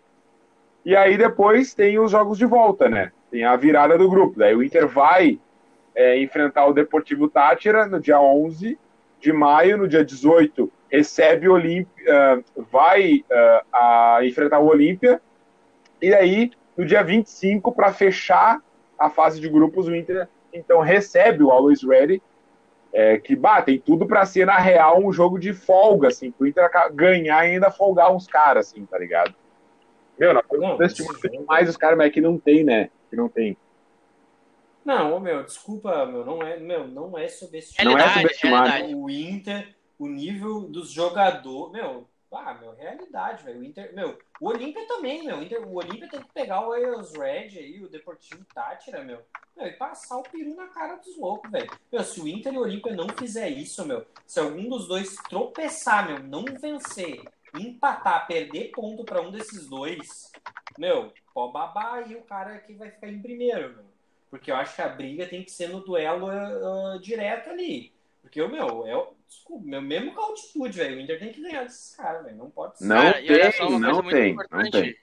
E 0.86 0.96
aí 0.96 1.18
depois 1.18 1.74
tem 1.74 1.98
os 1.98 2.12
jogos 2.12 2.38
de 2.38 2.46
volta, 2.46 2.88
né? 2.88 3.12
tem 3.30 3.44
a 3.44 3.54
virada 3.56 3.98
do 3.98 4.08
grupo. 4.08 4.38
Daí 4.38 4.56
o 4.56 4.62
Inter 4.62 4.88
vai 4.88 5.38
é, 5.94 6.18
enfrentar 6.18 6.64
o 6.64 6.72
Deportivo 6.72 7.28
Tátira 7.28 7.84
no 7.84 8.00
dia 8.00 8.18
11 8.18 8.78
de 9.20 9.32
maio, 9.34 9.76
no 9.76 9.86
dia 9.86 10.02
18 10.02 10.72
recebe 10.90 11.46
o 11.46 11.52
Olímpia, 11.52 12.42
uh, 12.56 12.62
vai 12.70 13.22
uh, 13.30 14.24
enfrentar 14.24 14.60
o 14.60 14.68
Olímpia, 14.68 15.20
e 16.00 16.14
aí 16.14 16.52
no 16.76 16.84
dia 16.84 17.02
25, 17.02 17.72
para 17.72 17.92
fechar 17.92 18.62
a 18.98 19.10
fase 19.10 19.40
de 19.40 19.48
grupos, 19.48 19.86
o 19.86 19.94
Inter 19.94 20.28
então 20.52 20.80
recebe 20.80 21.42
o 21.42 21.50
Always 21.50 21.82
Ready, 21.82 22.22
é, 22.92 23.18
que 23.18 23.36
bah, 23.36 23.60
tem 23.60 23.78
tudo 23.78 24.06
para 24.06 24.24
ser, 24.24 24.46
na 24.46 24.58
real, 24.58 25.04
um 25.04 25.12
jogo 25.12 25.38
de 25.38 25.52
folga, 25.52 26.08
assim, 26.08 26.32
o 26.38 26.46
Inter 26.46 26.70
ganhar 26.94 27.44
e 27.46 27.52
ainda 27.52 27.70
folgar 27.70 28.14
uns 28.14 28.26
caras, 28.26 28.68
assim, 28.68 28.86
tá 28.86 28.98
ligado? 28.98 29.34
Meu, 30.18 30.32
na 30.32 30.42
desse 30.78 30.96
tipo, 30.96 31.44
mais 31.46 31.68
os 31.68 31.76
caras, 31.76 31.98
mas 31.98 32.06
é 32.06 32.10
que 32.10 32.22
não 32.22 32.38
tem, 32.38 32.64
né? 32.64 32.88
Que 33.10 33.16
não 33.16 33.28
tem. 33.28 33.56
Não, 34.82 35.20
meu, 35.20 35.42
desculpa, 35.44 36.06
meu, 36.06 36.24
não 36.24 36.42
é, 36.42 36.58
meu, 36.58 36.86
não 36.86 37.18
é 37.18 37.28
subestimar. 37.28 37.92
Não 37.92 37.98
é 37.98 38.08
subestimar. 38.08 38.82
O 38.94 39.10
Inter, 39.10 39.74
o 39.98 40.06
nível 40.06 40.60
dos 40.60 40.90
jogadores, 40.90 41.72
meu, 41.72 42.08
ah, 42.36 42.54
meu, 42.54 42.72
realidade, 42.74 43.44
velho. 43.44 43.60
O 43.60 43.64
Inter, 43.64 43.94
meu, 43.94 44.18
o 44.40 44.48
Olímpia 44.48 44.86
também, 44.86 45.24
meu. 45.24 45.38
O, 45.38 45.42
Inter, 45.42 45.66
o 45.66 45.74
Olímpia 45.74 46.08
tem 46.08 46.20
que 46.20 46.32
pegar 46.32 46.66
o 46.66 46.74
Eos 46.74 47.12
Red 47.12 47.58
aí, 47.58 47.82
o 47.82 47.88
Deportivo 47.88 48.44
Tátira, 48.54 49.02
meu, 49.02 49.20
meu, 49.56 49.66
e 49.66 49.72
passar 49.72 50.18
o 50.18 50.22
peru 50.22 50.54
na 50.54 50.68
cara 50.68 50.96
dos 50.96 51.16
loucos, 51.16 51.50
velho. 51.50 51.70
Meu, 51.90 52.04
se 52.04 52.20
o 52.20 52.28
Inter 52.28 52.52
e 52.52 52.58
o 52.58 52.62
Olímpia 52.62 52.94
não 52.94 53.08
fizer 53.08 53.48
isso, 53.48 53.84
meu, 53.86 54.06
se 54.26 54.38
algum 54.38 54.68
dos 54.68 54.86
dois 54.86 55.16
tropeçar, 55.28 56.06
meu, 56.06 56.18
não 56.20 56.44
vencer, 56.44 57.22
empatar, 57.58 58.26
perder 58.26 58.70
ponto 58.72 59.04
para 59.04 59.20
um 59.20 59.30
desses 59.30 59.66
dois, 59.66 60.30
meu, 60.78 61.12
pode 61.32 61.52
babar 61.52 61.94
aí 61.94 62.14
o 62.14 62.22
cara 62.22 62.58
que 62.58 62.74
vai 62.74 62.90
ficar 62.90 63.08
em 63.08 63.20
primeiro, 63.20 63.74
meu. 63.74 63.86
Porque 64.30 64.50
eu 64.50 64.56
acho 64.56 64.74
que 64.74 64.82
a 64.82 64.88
briga 64.88 65.26
tem 65.26 65.42
que 65.42 65.50
ser 65.50 65.68
no 65.68 65.80
duelo 65.80 66.26
uh, 66.26 66.98
direto 67.00 67.48
ali. 67.48 67.92
Porque 68.20 68.44
meu, 68.48 68.86
é, 68.86 69.06
desculpa, 69.28 69.66
meu, 69.66 69.82
mesmo 69.82 70.14
com 70.14 70.20
a 70.20 70.24
altitude, 70.24 70.78
velho, 70.78 70.96
o 70.96 71.00
Inter 71.00 71.18
tem 71.18 71.32
que 71.32 71.40
ganhar 71.40 71.64
desses 71.64 71.94
caras, 71.94 72.24
velho. 72.24 72.36
Não 72.36 72.50
pode 72.50 72.78
ser. 72.78 72.84
Não 72.84 73.02
cara, 73.02 73.22
tem, 73.22 73.80
não 73.80 74.02
tem, 74.02 74.36
não 74.50 74.70
tem. 74.70 74.96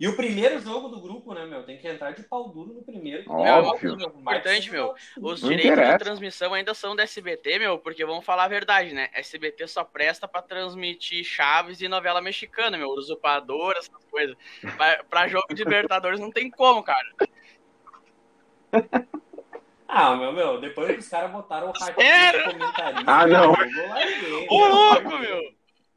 E 0.00 0.08
o 0.08 0.16
primeiro 0.16 0.58
jogo 0.60 0.88
do 0.88 0.98
grupo, 0.98 1.34
né, 1.34 1.44
meu? 1.44 1.62
Tem 1.62 1.76
que 1.76 1.86
entrar 1.86 2.12
de 2.12 2.22
pau 2.22 2.48
duro 2.48 2.72
no 2.72 2.82
primeiro. 2.82 3.30
Óbvio. 3.30 3.98
Meu, 3.98 4.08
importante, 4.08 4.70
meu. 4.70 4.94
Os 5.20 5.42
não 5.42 5.50
direitos 5.50 5.72
interessa. 5.72 5.98
de 5.98 6.04
transmissão 6.04 6.54
ainda 6.54 6.72
são 6.72 6.96
da 6.96 7.02
SBT, 7.02 7.58
meu, 7.58 7.78
porque 7.78 8.02
vamos 8.02 8.24
falar 8.24 8.44
a 8.44 8.48
verdade, 8.48 8.94
né? 8.94 9.10
SBT 9.12 9.66
só 9.66 9.84
presta 9.84 10.26
para 10.26 10.40
transmitir 10.40 11.22
Chaves 11.22 11.82
e 11.82 11.88
novela 11.88 12.22
mexicana, 12.22 12.78
meu. 12.78 12.88
Usurpador, 12.88 13.74
essas 13.76 14.04
coisas. 14.10 14.34
pra, 14.74 15.04
pra 15.04 15.28
jogo 15.28 15.52
de 15.52 15.62
Libertadores 15.62 16.18
não 16.18 16.30
tem 16.30 16.50
como, 16.50 16.82
cara. 16.82 17.06
Ah, 19.92 20.14
meu, 20.14 20.32
meu, 20.32 20.60
depois 20.60 20.92
que 20.92 20.98
os 20.98 21.08
caras 21.08 21.32
botaram 21.32 21.68
o 21.68 21.72
ratinho 21.72 22.32
de 22.32 22.44
comentarista. 22.44 23.10
Ah, 23.10 23.26
não. 23.26 23.44
Eu 23.44 23.88
larguei. 23.88 24.46
Ô, 24.48 24.68
louco, 24.68 25.18
meu. 25.18 25.54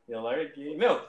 Eu 0.07 0.21
larguei. 0.21 0.75
Meu, 0.75 0.99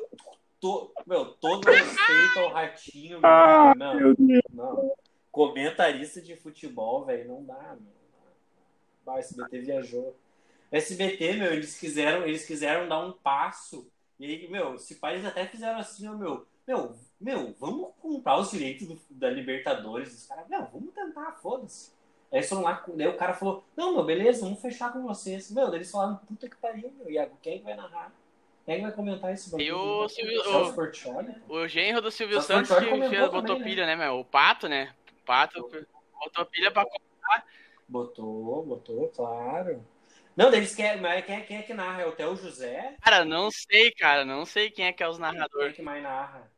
to, 0.60 0.92
meu 1.06 1.24
todo 1.26 1.64
respeito 1.64 2.38
ao 2.40 2.52
ratinho. 2.52 3.20
Ah, 3.22 3.72
não, 3.74 3.94
meu 3.94 4.14
Deus. 4.14 4.42
não. 4.52 4.94
Comentarista 5.32 6.20
de 6.20 6.36
futebol, 6.36 7.06
velho, 7.06 7.26
não 7.26 7.44
dá, 7.44 7.74
meu. 7.80 7.94
Bah, 9.04 9.18
SBT 9.18 9.60
viajou. 9.60 10.14
SBT, 10.70 11.34
meu, 11.34 11.52
eles 11.54 11.78
quiseram, 11.78 12.26
eles 12.26 12.46
quiseram 12.46 12.86
dar 12.86 13.00
um 13.00 13.12
passo. 13.12 13.90
E 14.20 14.26
aí, 14.26 14.48
meu, 14.48 14.78
se 14.78 14.96
pais 14.96 15.24
até 15.24 15.46
fizeram 15.46 15.78
assim, 15.78 16.06
ó, 16.06 16.12
meu, 16.12 16.46
meu, 16.66 16.94
meu, 17.18 17.54
vamos 17.58 17.92
comprar 18.00 18.38
os 18.38 18.50
direitos 18.50 18.86
do, 18.86 19.00
da 19.10 19.30
Libertadores. 19.30 20.14
Os 20.14 20.26
caras, 20.26 20.46
meu, 20.48 20.66
vamos 20.66 20.92
tentar, 20.92 21.32
foda-se. 21.32 21.94
Aí 22.34 22.40
eles 22.40 22.48
foram 22.48 22.62
lá, 22.62 22.82
daí 22.96 23.06
o 23.06 23.16
cara 23.16 23.32
falou, 23.32 23.62
não, 23.76 23.94
meu, 23.94 24.02
beleza, 24.02 24.44
vamos 24.44 24.60
fechar 24.60 24.92
com 24.92 25.02
vocês. 25.02 25.52
Meu, 25.52 25.66
daí 25.68 25.76
eles 25.76 25.90
falaram, 25.90 26.16
puta 26.16 26.48
que 26.48 26.56
pariu, 26.56 26.92
meu, 26.98 27.08
Iago, 27.08 27.38
quem 27.40 27.54
é 27.54 27.58
que 27.58 27.64
vai 27.64 27.76
narrar? 27.76 28.12
Quem 28.64 28.74
é 28.74 28.78
que 28.78 28.82
vai 28.82 28.92
comentar 28.92 29.32
esse 29.32 29.52
bagulho? 29.52 29.68
E 29.68 29.72
o 29.72 30.08
Silvio, 30.08 30.42
o, 31.48 31.54
o 31.54 31.68
genro 31.68 32.00
do 32.00 32.10
Silvio 32.10 32.42
Santos 32.42 32.76
que 32.76 33.08
fez, 33.08 33.30
botou 33.30 33.56
né? 33.56 33.64
pilha, 33.64 33.86
né, 33.86 33.94
meu? 33.94 34.18
O 34.18 34.24
Pato, 34.24 34.68
né? 34.68 34.92
O 35.12 35.24
Pato 35.24 35.70
botou 36.18 36.44
pilha 36.46 36.72
pra 36.72 36.84
comentar. 36.84 37.46
Botou, 37.86 38.66
botou, 38.66 39.08
claro. 39.10 39.86
Não, 40.36 40.52
eles 40.52 40.74
querem, 40.74 41.00
mas 41.00 41.24
quem, 41.24 41.36
é, 41.36 41.40
quem 41.42 41.58
é 41.58 41.62
que 41.62 41.72
narra? 41.72 42.02
É 42.02 42.06
o 42.06 42.16
Theo 42.16 42.34
José? 42.34 42.96
Cara, 43.00 43.24
não 43.24 43.48
sei, 43.48 43.92
cara, 43.92 44.24
não 44.24 44.44
sei 44.44 44.72
quem 44.72 44.86
é 44.86 44.92
que 44.92 45.04
é 45.04 45.08
os 45.08 45.20
narradores. 45.20 45.76
Quem 45.76 45.84
é 45.84 45.88
que 45.88 46.00
mais 46.00 46.02
narra? 46.02 46.50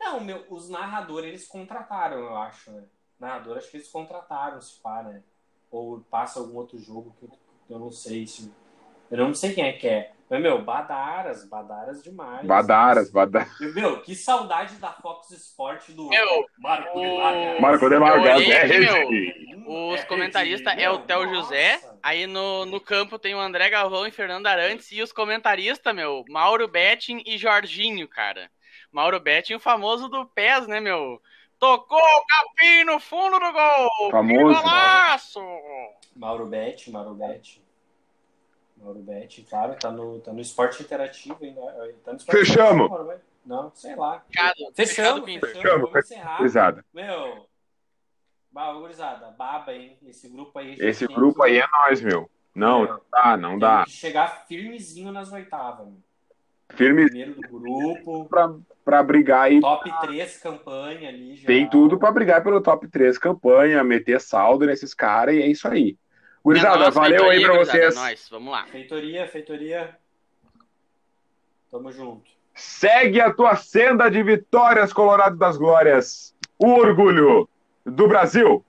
Não, 0.00 0.18
meu, 0.18 0.46
os 0.48 0.70
narradores 0.70 1.28
eles 1.28 1.46
contrataram, 1.46 2.16
eu 2.20 2.36
acho, 2.38 2.70
né? 2.70 2.84
Narrador, 3.22 3.56
acho 3.56 3.70
que 3.70 3.76
eles 3.76 3.88
contrataram, 3.88 4.60
se 4.60 4.80
pá, 4.80 5.04
né? 5.04 5.22
Ou 5.70 6.00
passa 6.10 6.40
algum 6.40 6.56
outro 6.56 6.76
jogo 6.76 7.14
que 7.20 7.28
eu 7.72 7.78
não 7.78 7.92
sei 7.92 8.26
se. 8.26 8.52
Eu 9.08 9.18
não 9.18 9.32
sei 9.32 9.54
quem 9.54 9.64
é 9.64 9.72
que 9.72 9.86
é. 9.86 10.12
Mas, 10.28 10.42
meu, 10.42 10.62
Badaras, 10.62 11.44
Badaras 11.44 12.02
demais. 12.02 12.44
Badaras, 12.44 13.10
Badaras. 13.10 13.74
Meu, 13.74 14.00
que 14.00 14.16
saudade 14.16 14.76
da 14.76 14.90
Fox 14.90 15.30
Sport 15.30 15.90
do 15.90 16.08
meu, 16.08 16.46
Marco 16.58 16.98
o... 16.98 17.00
Demargas. 17.00 17.60
Marco 17.60 17.88
Demargas, 17.88 18.48
é 18.48 18.78
meu, 18.78 19.92
Os 19.92 20.00
é 20.00 20.04
comentaristas 20.04 20.74
é 20.76 20.90
o 20.90 20.98
Theo 20.98 21.28
José, 21.28 21.80
aí 22.02 22.26
no, 22.26 22.64
no 22.64 22.80
campo 22.80 23.18
tem 23.18 23.34
o 23.34 23.40
André 23.40 23.70
Galvão 23.70 24.06
e 24.06 24.10
Fernando 24.10 24.46
Arantes, 24.46 24.90
e 24.90 25.00
os 25.00 25.12
comentaristas, 25.12 25.94
meu, 25.94 26.24
Mauro 26.28 26.66
Betting 26.66 27.22
e 27.24 27.38
Jorginho, 27.38 28.08
cara. 28.08 28.50
Mauro 28.90 29.20
Betting, 29.20 29.54
o 29.54 29.60
famoso 29.60 30.08
do 30.08 30.26
PES, 30.26 30.66
né, 30.66 30.80
meu? 30.80 31.20
Tocou 31.62 31.96
o 31.96 32.26
capim 32.26 32.82
no 32.82 32.98
fundo 32.98 33.38
do 33.38 33.52
gol! 33.52 34.10
Famoso. 34.10 34.56
Que 34.56 34.62
golaço! 34.62 35.40
Mauro 36.16 36.46
Betting, 36.46 36.90
Mauro 36.90 37.14
Betting. 37.14 37.62
Mauro 38.78 38.98
Betting, 38.98 39.44
claro, 39.44 39.76
tá 39.76 39.92
no, 39.92 40.18
tá 40.18 40.32
no 40.32 40.40
esporte 40.40 40.82
interativo 40.82 41.38
ainda. 41.40 41.60
Tá 42.04 42.10
no 42.10 42.18
esporte 42.18 42.46
Fechamos! 42.46 42.90
Não, 43.46 43.70
sei 43.76 43.94
lá. 43.94 44.24
Fechado, 44.26 44.56
fechamos, 44.74 45.24
fechamos, 45.24 45.52
fechamos. 45.52 45.80
Vamos 45.82 46.04
encerrar. 46.04 46.42
Exato. 46.42 46.84
Meu, 46.92 47.48
gurizada, 48.80 49.30
baba, 49.30 49.72
hein? 49.72 49.96
Esse 50.02 50.28
grupo 50.28 50.58
aí. 50.58 50.74
Esse 50.80 51.06
grupo 51.06 51.44
aí 51.44 51.58
é 51.58 51.66
nós, 51.68 52.00
meu. 52.00 52.28
Não, 52.52 52.86
não 52.86 53.00
dá, 53.08 53.36
não 53.36 53.56
dá. 53.56 53.84
chegar 53.86 54.46
firmezinho 54.48 55.12
nas 55.12 55.30
oitavas, 55.30 55.86
meu. 55.86 56.02
Firme. 56.76 57.06
Primeiro 57.06 57.34
do 57.34 57.48
grupo. 57.48 58.26
Pra, 58.28 58.54
pra 58.84 59.02
brigar 59.02 59.42
aí. 59.42 59.60
Top 59.60 59.90
3 60.00 60.36
campanha 60.38 61.08
ali. 61.08 61.36
Já. 61.36 61.46
Tem 61.46 61.68
tudo 61.68 61.98
pra 61.98 62.10
brigar 62.10 62.42
pelo 62.42 62.60
top 62.60 62.88
3 62.88 63.18
campanha, 63.18 63.82
meter 63.84 64.20
saldo 64.20 64.66
nesses 64.66 64.94
caras 64.94 65.34
e 65.34 65.42
é 65.42 65.46
isso 65.46 65.68
aí. 65.68 65.96
Gurizada, 66.44 66.86
é 66.86 66.90
valeu 66.90 67.30
aí 67.30 67.42
pra 67.42 67.58
vocês. 67.58 67.94
É 67.94 67.98
nóis. 67.98 68.28
Vamos 68.30 68.52
lá. 68.52 68.66
Feitoria, 68.66 69.28
feitoria. 69.28 69.96
Tamo 71.70 71.92
junto. 71.92 72.30
Segue 72.54 73.20
a 73.20 73.32
tua 73.32 73.56
senda 73.56 74.10
de 74.10 74.22
vitórias, 74.22 74.92
Colorado 74.92 75.36
das 75.36 75.56
Glórias. 75.56 76.34
O 76.58 76.72
orgulho 76.72 77.48
do 77.84 78.06
Brasil. 78.06 78.64